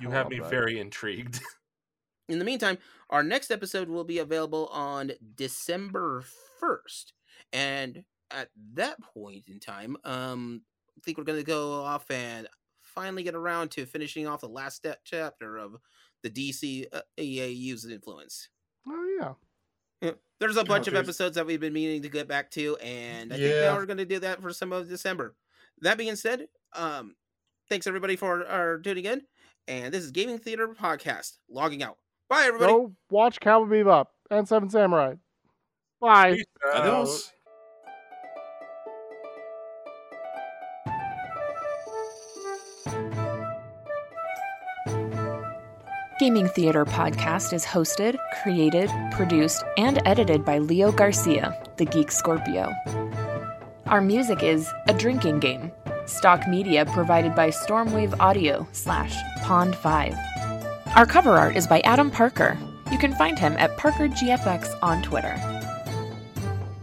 [0.00, 0.50] You have me that.
[0.50, 1.40] very intrigued.
[2.28, 2.78] In the meantime,
[3.10, 6.24] our next episode will be available on December
[6.60, 7.12] 1st.
[7.52, 10.62] And at that point in time, um,
[10.96, 12.48] I think we're going to go off and
[12.94, 15.76] finally get around to finishing off the last step chapter of
[16.22, 18.48] the DC uh, EAU's influence.
[18.86, 19.32] Oh yeah.
[20.00, 23.32] Yeah, There's a bunch of episodes that we've been meaning to get back to, and
[23.32, 25.34] I think now we're going to do that for some of December.
[25.80, 27.14] That being said, um,
[27.70, 29.22] thanks everybody for our tuning in,
[29.66, 31.96] and this is Gaming Theater Podcast logging out.
[32.28, 32.70] Bye, everybody.
[32.70, 35.14] Go watch Cowboy Bebop and Seven Samurai.
[36.00, 36.34] Bye.
[36.34, 36.80] Peace out.
[36.82, 37.32] Adios.
[46.20, 52.72] Gaming Theater Podcast is hosted, created, produced, and edited by Leo Garcia, the Geek Scorpio.
[53.86, 55.72] Our music is A Drinking Game,
[56.06, 60.16] stock media provided by Stormwave Audio slash Pond 5.
[60.94, 62.56] Our cover art is by Adam Parker.
[62.92, 65.34] You can find him at ParkerGFX on Twitter.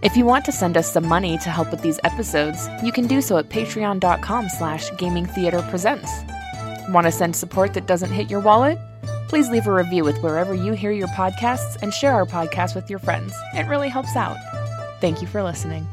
[0.02, 3.08] If you want to send us some money to help with these episodes, you can
[3.08, 6.92] do so at patreon.com slash gamingtheaterpresents.
[6.92, 8.78] Want to send support that doesn't hit your wallet?
[9.32, 12.90] Please leave a review with wherever you hear your podcasts and share our podcast with
[12.90, 13.34] your friends.
[13.54, 14.36] It really helps out.
[15.00, 15.88] Thank you for listening.